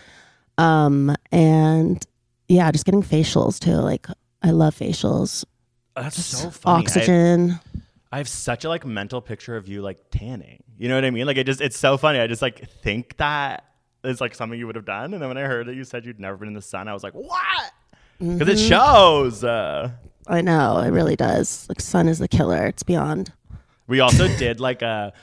Um, 0.57 1.15
and 1.31 2.03
yeah, 2.47 2.71
just 2.71 2.85
getting 2.85 3.03
facials 3.03 3.59
too. 3.59 3.75
Like 3.75 4.07
I 4.41 4.49
love 4.51 4.75
facials. 4.75 5.45
That's 5.95 6.23
so 6.25 6.49
funny. 6.49 6.85
Oxygen. 6.85 7.51
I 7.51 7.80
have 8.17 8.27
such 8.29 8.65
a 8.65 8.69
like 8.69 8.85
mental 8.85 9.21
picture 9.21 9.55
of 9.55 9.67
you 9.67 9.81
like 9.81 9.99
tanning. 10.11 10.63
You 10.77 10.89
know 10.89 10.95
what 10.95 11.05
I 11.05 11.11
mean? 11.11 11.25
Like 11.25 11.37
it 11.37 11.45
just 11.45 11.61
it's 11.61 11.77
so 11.77 11.97
funny. 11.97 12.19
I 12.19 12.27
just 12.27 12.41
like 12.41 12.69
think 12.81 13.17
that 13.17 13.65
is 14.03 14.19
like 14.19 14.33
something 14.35 14.57
you 14.57 14.65
would 14.67 14.75
have 14.75 14.85
done. 14.85 15.13
And 15.13 15.21
then 15.21 15.29
when 15.29 15.37
I 15.37 15.43
heard 15.43 15.67
that 15.67 15.75
you 15.75 15.83
said 15.83 16.05
you'd 16.05 16.19
never 16.19 16.37
been 16.37 16.47
in 16.47 16.53
the 16.53 16.61
sun, 16.61 16.87
I 16.87 16.93
was 16.93 17.03
like, 17.03 17.13
what? 17.13 17.71
Because 18.19 18.47
it 18.47 18.57
Mhm. 18.57 18.67
shows. 18.69 19.43
Uh, 19.43 19.91
I 20.27 20.41
know 20.41 20.77
it 20.79 20.89
really 20.89 21.15
does. 21.15 21.67
Like 21.69 21.79
sun 21.81 22.07
is 22.07 22.19
the 22.19 22.27
killer. 22.27 22.65
It's 22.67 22.83
beyond. 22.83 23.31
we 23.87 23.99
also 23.99 24.27
did 24.37 24.59
like 24.59 24.81
a 24.81 25.13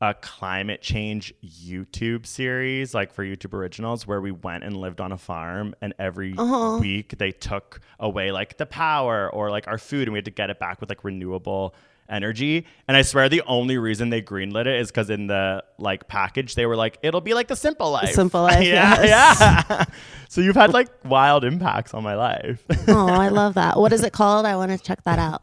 a 0.00 0.14
climate 0.14 0.82
change 0.82 1.32
YouTube 1.44 2.26
series, 2.26 2.92
like 2.92 3.12
for 3.12 3.24
YouTube 3.24 3.54
originals, 3.54 4.04
where 4.04 4.20
we 4.20 4.32
went 4.32 4.64
and 4.64 4.76
lived 4.76 5.00
on 5.00 5.12
a 5.12 5.16
farm, 5.16 5.74
and 5.80 5.94
every 5.96 6.34
Uh-huh. 6.36 6.78
week 6.80 7.18
they 7.18 7.30
took 7.30 7.80
away 8.00 8.32
like 8.32 8.56
the 8.58 8.66
power 8.66 9.30
or 9.32 9.48
like 9.50 9.68
our 9.68 9.78
food, 9.78 10.08
and 10.08 10.12
we 10.12 10.18
had 10.18 10.24
to 10.24 10.32
get 10.32 10.50
it 10.50 10.58
back 10.58 10.80
with 10.80 10.88
like 10.90 11.04
renewable 11.04 11.74
energy. 12.12 12.66
And 12.86 12.96
I 12.96 13.02
swear 13.02 13.28
the 13.28 13.42
only 13.46 13.78
reason 13.78 14.10
they 14.10 14.22
greenlit 14.22 14.66
it 14.66 14.80
is 14.80 14.88
because 14.88 15.10
in 15.10 15.26
the 15.26 15.64
like 15.78 16.06
package 16.06 16.54
they 16.54 16.66
were 16.66 16.76
like, 16.76 16.98
it'll 17.02 17.20
be 17.20 17.34
like 17.34 17.48
the 17.48 17.56
simple 17.56 17.90
life. 17.90 18.10
Simple 18.12 18.42
Life, 18.52 18.64
yeah, 18.64 19.02
yes. 19.02 19.40
yeah. 19.40 19.84
so 20.28 20.40
you've 20.40 20.56
had 20.56 20.72
like 20.72 20.88
wild 21.04 21.44
impacts 21.44 21.94
on 21.94 22.02
my 22.02 22.14
life. 22.14 22.62
Oh, 22.88 23.08
I 23.08 23.28
love 23.40 23.54
that. 23.54 23.78
What 23.78 23.92
is 23.92 24.02
it 24.04 24.12
called? 24.12 24.46
I 24.46 24.56
want 24.56 24.70
to 24.72 24.78
check 24.78 25.02
that 25.04 25.18
out. 25.18 25.42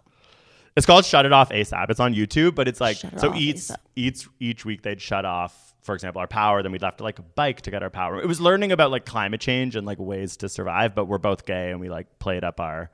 It's 0.76 0.86
called 0.86 1.04
Shut 1.04 1.26
It 1.26 1.34
Off 1.34 1.50
ASAP. 1.50 1.90
It's 1.90 2.00
on 2.00 2.14
YouTube, 2.14 2.56
but 2.56 2.68
it's 2.68 2.80
like 2.80 2.98
Shut 2.98 3.20
so 3.20 3.34
each 3.36 3.58
ASAP. 3.58 3.76
each 3.96 4.28
each 4.40 4.66
week 4.66 4.84
they'd 4.84 5.02
shut 5.02 5.26
off, 5.26 5.74
for 5.82 5.94
example, 5.96 6.22
our 6.22 6.28
power. 6.28 6.62
Then 6.64 6.72
we'd 6.72 6.84
have 6.84 6.98
to 6.98 7.04
like 7.04 7.36
bike 7.36 7.62
to 7.62 7.72
get 7.72 7.84
our 7.84 7.90
power. 7.90 8.22
It 8.22 8.28
was 8.28 8.40
learning 8.40 8.72
about 8.72 8.92
like 8.92 9.06
climate 9.06 9.42
change 9.42 9.76
and 9.76 9.86
like 9.86 10.00
ways 10.00 10.38
to 10.38 10.48
survive. 10.50 10.96
But 10.96 11.06
we're 11.06 11.18
both 11.18 11.46
gay, 11.46 11.72
and 11.72 11.80
we 11.80 11.90
like 11.90 12.20
played 12.20 12.44
up 12.44 12.60
our 12.60 12.92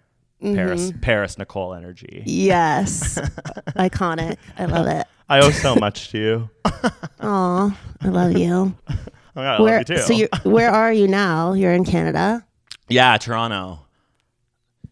Paris 0.54 0.92
Mhm. 0.92 1.02
Paris 1.02 1.38
Nicole 1.38 1.74
energy. 1.74 2.24
Yes, 2.26 3.18
iconic. 3.76 4.38
I 4.58 4.66
love 4.66 4.88
it. 4.88 5.08
I 5.30 5.40
owe 5.40 5.50
so 5.52 5.76
much 5.76 6.10
to 6.12 6.18
you. 6.20 6.50
Aw, 7.22 7.80
I 8.02 8.08
love 8.08 8.38
you. 8.38 8.76
Oh, 9.38 9.42
yeah, 9.42 9.58
I 9.58 9.62
where, 9.62 9.80
love 9.80 9.90
you 9.90 9.96
too. 9.98 10.02
So 10.02 10.14
you 10.14 10.30
where 10.44 10.70
are 10.72 10.94
you 10.94 11.10
now? 11.10 11.52
You're 11.52 11.74
in 11.74 11.84
Canada. 11.84 12.46
yeah, 12.88 13.18
Toronto. 13.18 13.80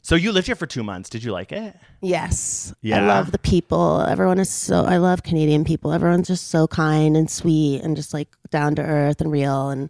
So 0.02 0.16
you 0.16 0.34
lived 0.34 0.48
here 0.48 0.56
for 0.58 0.66
two 0.68 0.84
months. 0.84 1.10
Did 1.10 1.24
you 1.24 1.32
like 1.32 1.54
it? 1.54 1.74
Yes. 2.02 2.74
Yeah. 2.82 3.02
I 3.02 3.08
love 3.08 3.32
the 3.32 3.39
people. 3.39 4.02
Everyone 4.02 4.39
is 4.39 4.50
so 4.50 4.84
I 4.84 4.98
love 4.98 5.24
Canadian 5.24 5.63
people. 5.63 5.94
Everyone's 5.94 6.28
just 6.28 6.50
so 6.50 6.68
kind 6.68 7.16
and 7.16 7.32
sweet 7.32 7.82
and 7.84 7.96
just 7.96 8.13
like 8.13 8.28
down 8.50 8.76
to 8.76 8.82
earth 8.82 9.22
and 9.22 9.32
real 9.32 9.70
and 9.70 9.89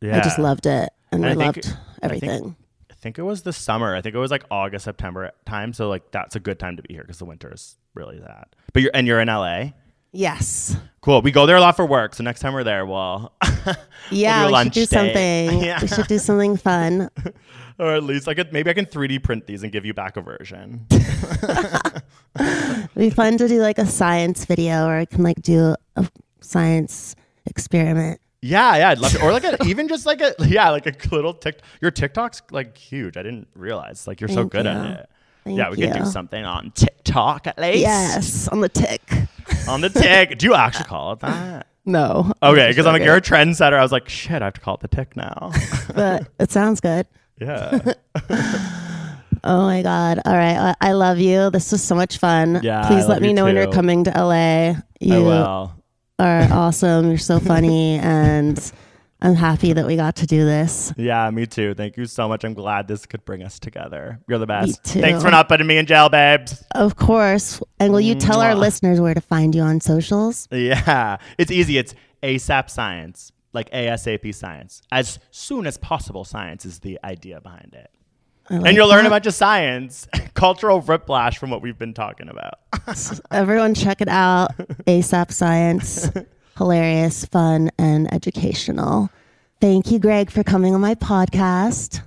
yeah. 0.00 0.18
I 0.18 0.20
just 0.20 0.38
loved 0.38 0.66
it. 0.66 0.90
And, 1.10 1.26
I, 1.26 1.30
think- 1.34 1.40
loved 1.56 1.76
everything. 2.04 2.30
I 2.30 2.38
think 2.38 2.56
it 3.18 3.22
was 3.22 3.42
the 3.42 3.52
summer. 3.52 3.94
I 3.96 4.00
think 4.00 4.14
it 4.14 4.18
was 4.18 4.30
like 4.30 4.44
August, 4.50 4.84
September 4.84 5.32
time. 5.44 5.72
So 5.72 5.88
like 5.88 6.10
that's 6.12 6.36
a 6.36 6.40
good 6.40 6.58
time 6.58 6.76
to 6.76 6.82
be 6.82 6.94
here 6.94 7.02
because 7.02 7.18
the 7.18 7.24
winter 7.24 7.52
is 7.52 7.76
really 7.94 8.18
that. 8.20 8.54
But 8.72 8.82
you're 8.82 8.92
and 8.94 9.06
you're 9.06 9.20
in 9.20 9.28
LA. 9.28 9.72
yes. 10.12 10.76
Cool. 11.00 11.20
We 11.20 11.32
go 11.32 11.46
there 11.46 11.56
a 11.56 11.60
lot 11.60 11.74
for 11.74 11.84
work. 11.84 12.14
So 12.14 12.22
next 12.22 12.40
time 12.40 12.52
we're 12.54 12.62
there, 12.62 12.86
we'll 12.86 13.32
Yeah, 13.42 14.46
we'll 14.46 14.62
do 14.64 14.68
we 14.68 14.70
should 14.70 14.72
do 14.72 14.80
lunch 14.82 14.88
something. 14.88 15.62
Yeah. 15.64 15.78
We 15.82 15.88
should 15.88 16.06
do 16.06 16.18
something 16.18 16.56
fun. 16.56 17.10
or 17.80 17.94
at 17.94 18.04
least 18.04 18.28
I 18.28 18.34
could 18.34 18.52
maybe 18.52 18.70
I 18.70 18.74
can 18.74 18.86
3D 18.86 19.22
print 19.24 19.46
these 19.48 19.64
and 19.64 19.72
give 19.72 19.84
you 19.84 19.94
back 19.94 20.16
a 20.16 20.20
version. 20.20 20.86
It'd 22.38 22.88
be 22.96 23.10
fun 23.10 23.36
to 23.38 23.48
do 23.48 23.60
like 23.60 23.78
a 23.78 23.86
science 23.86 24.44
video 24.44 24.86
or 24.86 24.96
I 24.96 25.04
can 25.06 25.22
like 25.24 25.42
do 25.42 25.74
a 25.96 26.08
science 26.40 27.16
experiment. 27.46 28.20
Yeah, 28.42 28.76
yeah, 28.76 28.88
I'd 28.90 28.98
love 28.98 29.12
to. 29.12 29.22
Or 29.22 29.32
like 29.32 29.44
a, 29.44 29.56
even 29.66 29.88
just 29.88 30.04
like 30.04 30.20
a 30.20 30.34
yeah, 30.40 30.70
like 30.70 30.86
a 30.86 31.14
little 31.14 31.32
tick. 31.32 31.60
Your 31.80 31.90
TikTok's 31.90 32.42
like 32.50 32.76
huge. 32.76 33.16
I 33.16 33.22
didn't 33.22 33.48
realize 33.54 34.06
like 34.06 34.20
you're 34.20 34.28
so 34.28 34.44
good 34.44 34.66
you. 34.66 34.72
at 34.72 34.90
it. 34.90 35.08
Thank 35.44 35.58
yeah, 35.58 35.70
we 35.70 35.76
could 35.76 35.92
do 35.92 36.04
something 36.04 36.44
on 36.44 36.70
TikTok 36.72 37.46
at 37.46 37.58
least. 37.58 37.80
Yes, 37.80 38.48
on 38.48 38.60
the 38.60 38.68
tick. 38.68 39.02
on 39.68 39.80
the 39.80 39.88
tick. 39.88 40.38
Do 40.38 40.46
you 40.46 40.54
actually 40.54 40.84
call 40.88 41.12
it 41.12 41.20
that? 41.20 41.66
No. 41.84 42.32
Okay, 42.42 42.68
because 42.68 42.86
I'm 42.86 42.92
like 42.92 43.02
you're 43.02 43.16
a 43.16 43.20
trendsetter. 43.20 43.74
I 43.74 43.82
was 43.82 43.90
like, 43.90 44.08
shit, 44.08 44.42
I 44.42 44.46
have 44.46 44.54
to 44.54 44.60
call 44.60 44.74
it 44.74 44.80
the 44.80 44.88
tick 44.88 45.16
now. 45.16 45.52
But 45.94 46.28
it 46.38 46.50
sounds 46.50 46.80
good. 46.80 47.06
yeah. 47.40 47.92
Oh 49.44 49.62
my 49.62 49.82
God. 49.82 50.20
All 50.24 50.34
right. 50.34 50.56
I, 50.56 50.90
I 50.90 50.92
love 50.92 51.18
you. 51.18 51.50
This 51.50 51.72
was 51.72 51.82
so 51.82 51.96
much 51.96 52.18
fun. 52.18 52.60
Yeah, 52.62 52.86
Please 52.86 53.04
I 53.04 53.08
let 53.08 53.22
me 53.22 53.28
you 53.28 53.34
know 53.34 53.44
when 53.44 53.56
you're 53.56 53.72
coming 53.72 54.04
to 54.04 54.10
LA. 54.10 54.32
I 54.32 54.82
You 55.00 55.24
will. 55.24 55.72
Are 56.22 56.48
awesome. 56.52 57.08
You're 57.08 57.18
so 57.18 57.38
funny. 57.40 57.98
and 57.98 58.72
I'm 59.20 59.34
happy 59.34 59.72
that 59.72 59.86
we 59.86 59.94
got 59.96 60.16
to 60.16 60.26
do 60.26 60.44
this. 60.44 60.92
Yeah, 60.96 61.30
me 61.30 61.46
too. 61.46 61.74
Thank 61.74 61.96
you 61.96 62.06
so 62.06 62.28
much. 62.28 62.44
I'm 62.44 62.54
glad 62.54 62.88
this 62.88 63.06
could 63.06 63.24
bring 63.24 63.42
us 63.42 63.58
together. 63.60 64.20
You're 64.28 64.38
the 64.40 64.46
best. 64.46 64.82
too. 64.84 65.00
Thanks 65.00 65.22
for 65.22 65.30
not 65.30 65.48
putting 65.48 65.66
me 65.66 65.78
in 65.78 65.86
jail, 65.86 66.08
babes. 66.08 66.62
Of 66.74 66.96
course. 66.96 67.60
And 67.78 67.92
will 67.92 68.00
you 68.00 68.14
tell 68.16 68.40
our 68.40 68.54
listeners 68.54 69.00
where 69.00 69.14
to 69.14 69.20
find 69.20 69.54
you 69.54 69.62
on 69.62 69.80
socials? 69.80 70.48
Yeah, 70.50 71.18
it's 71.38 71.50
easy. 71.52 71.78
It's 71.78 71.94
ASAP 72.22 72.68
science, 72.70 73.30
like 73.52 73.70
ASAP 73.70 74.34
science. 74.34 74.82
As 74.90 75.18
soon 75.30 75.66
as 75.66 75.76
possible, 75.78 76.24
science 76.24 76.64
is 76.64 76.80
the 76.80 76.98
idea 77.04 77.40
behind 77.40 77.74
it. 77.74 77.90
Like 78.50 78.66
and 78.66 78.76
you'll 78.76 78.88
learn 78.88 79.06
a 79.06 79.10
bunch 79.10 79.26
of 79.26 79.34
science 79.34 80.06
cultural 80.34 80.80
whiplash 80.80 81.38
from 81.38 81.50
what 81.50 81.62
we've 81.62 81.78
been 81.78 81.94
talking 81.94 82.28
about. 82.28 82.54
Everyone, 83.30 83.74
check 83.74 84.00
it 84.00 84.08
out. 84.08 84.56
ASAP 84.86 85.32
Science, 85.32 86.10
hilarious, 86.58 87.24
fun, 87.26 87.70
and 87.78 88.12
educational. 88.12 89.10
Thank 89.60 89.90
you, 89.90 89.98
Greg, 89.98 90.30
for 90.30 90.42
coming 90.42 90.74
on 90.74 90.80
my 90.80 90.94
podcast. 90.94 92.02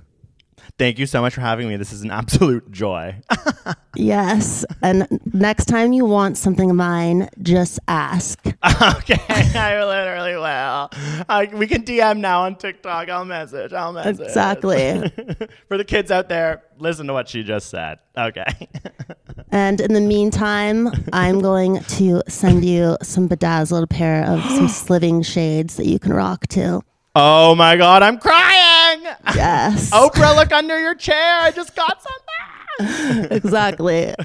Thank 0.78 0.98
you 0.98 1.06
so 1.06 1.22
much 1.22 1.34
for 1.34 1.40
having 1.40 1.68
me. 1.68 1.76
This 1.76 1.90
is 1.92 2.02
an 2.02 2.10
absolute 2.10 2.70
joy. 2.82 3.16
Yes. 3.98 4.66
And 4.82 5.08
next 5.32 5.64
time 5.64 5.94
you 5.94 6.04
want 6.04 6.36
something 6.36 6.68
of 6.68 6.76
mine, 6.76 7.30
just 7.40 7.80
ask. 7.88 8.38
okay, 8.46 9.18
I 9.56 9.82
literally 9.82 10.34
will. 10.34 10.90
I, 11.30 11.48
we 11.54 11.66
can 11.66 11.82
DM 11.82 12.18
now 12.18 12.42
on 12.42 12.56
TikTok. 12.56 13.08
I'll 13.08 13.24
message. 13.24 13.72
I'll 13.72 13.94
message. 13.94 14.20
Exactly. 14.20 15.10
for 15.68 15.78
the 15.78 15.84
kids 15.84 16.10
out 16.10 16.28
there, 16.28 16.64
listen 16.78 17.06
to 17.06 17.14
what 17.14 17.26
she 17.30 17.42
just 17.42 17.70
said. 17.70 18.00
Okay. 18.18 18.44
And 19.50 19.80
in 19.80 19.94
the 19.94 20.00
meantime, 20.02 20.88
I'm 21.14 21.40
going 21.40 21.80
to 21.80 22.22
send 22.28 22.66
you 22.66 22.98
some 23.02 23.28
bedazzled 23.28 23.88
pair 23.88 24.26
of 24.26 24.42
some 24.50 24.68
sliving 24.84 25.22
shades 25.22 25.76
that 25.76 25.86
you 25.86 25.98
can 25.98 26.12
rock 26.12 26.46
to. 26.48 26.82
oh 27.14 27.54
my 27.54 27.78
God, 27.78 28.02
I'm 28.02 28.18
crying. 28.18 28.65
Yes. 29.34 29.90
Oprah, 29.94 30.34
look 30.36 30.52
under 30.52 30.78
your 30.80 30.94
chair. 30.94 31.40
I 31.40 31.50
just 31.50 31.74
got 31.76 31.98
something. 32.02 32.22
exactly. 33.30 34.14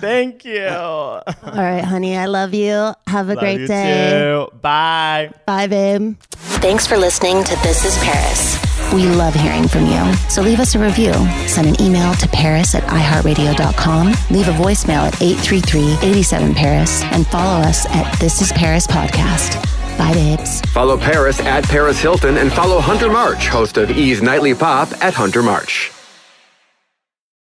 Thank 0.00 0.44
you. 0.44 0.66
All 0.66 1.22
right, 1.44 1.84
honey. 1.84 2.16
I 2.16 2.26
love 2.26 2.54
you. 2.54 2.92
Have 3.06 3.28
a 3.28 3.34
Love 3.34 3.38
great 3.38 3.60
you 3.60 3.66
day. 3.68 4.10
too. 4.10 4.48
Bye. 4.60 5.30
Bye, 5.46 5.66
babe. 5.68 6.16
Thanks 6.60 6.86
for 6.86 6.96
listening 6.96 7.44
to 7.44 7.54
This 7.62 7.84
is 7.84 7.96
Paris. 8.02 8.58
We 8.92 9.06
love 9.06 9.34
hearing 9.34 9.68
from 9.68 9.86
you. 9.86 10.12
So 10.28 10.42
leave 10.42 10.58
us 10.60 10.74
a 10.74 10.78
review. 10.78 11.12
Send 11.46 11.68
an 11.68 11.80
email 11.80 12.14
to 12.14 12.28
paris 12.28 12.74
at 12.74 12.82
iheartradio.com. 12.84 14.06
Leave 14.30 14.48
a 14.48 14.52
voicemail 14.52 15.06
at 15.06 15.14
833-87-PARIS. 15.14 17.02
And 17.04 17.26
follow 17.28 17.60
us 17.62 17.86
at 17.90 18.12
This 18.18 18.42
is 18.42 18.52
Paris 18.52 18.86
Podcast. 18.86 19.81
Bye, 19.98 20.12
babes. 20.12 20.60
Follow 20.72 20.96
Paris 20.96 21.40
at 21.40 21.64
Paris 21.64 22.00
Hilton 22.00 22.38
and 22.38 22.52
follow 22.52 22.80
Hunter 22.80 23.10
March, 23.10 23.48
host 23.48 23.76
of 23.76 23.90
E's 23.90 24.22
Nightly 24.22 24.54
Pop 24.54 24.92
at 25.02 25.14
Hunter 25.14 25.42
March. 25.42 25.90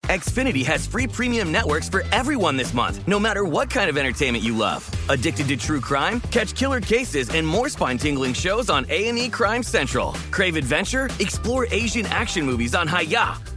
Xfinity 0.07 0.65
has 0.65 0.87
free 0.87 1.05
premium 1.05 1.51
networks 1.51 1.89
for 1.89 2.01
everyone 2.13 2.55
this 2.55 2.73
month, 2.73 3.05
no 3.09 3.19
matter 3.19 3.43
what 3.43 3.69
kind 3.69 3.89
of 3.89 3.97
entertainment 3.97 4.41
you 4.41 4.55
love. 4.55 4.89
Addicted 5.09 5.49
to 5.49 5.57
true 5.57 5.81
crime? 5.81 6.21
Catch 6.31 6.55
killer 6.55 6.79
cases 6.79 7.29
and 7.31 7.45
more 7.45 7.67
spine-tingling 7.67 8.33
shows 8.33 8.69
on 8.69 8.85
A&E 8.89 9.27
Crime 9.29 9.61
Central. 9.63 10.13
Crave 10.31 10.55
adventure? 10.55 11.09
Explore 11.19 11.67
Asian 11.71 12.05
action 12.05 12.45
movies 12.45 12.73
on 12.73 12.87
Hi-YAH. 12.87 13.56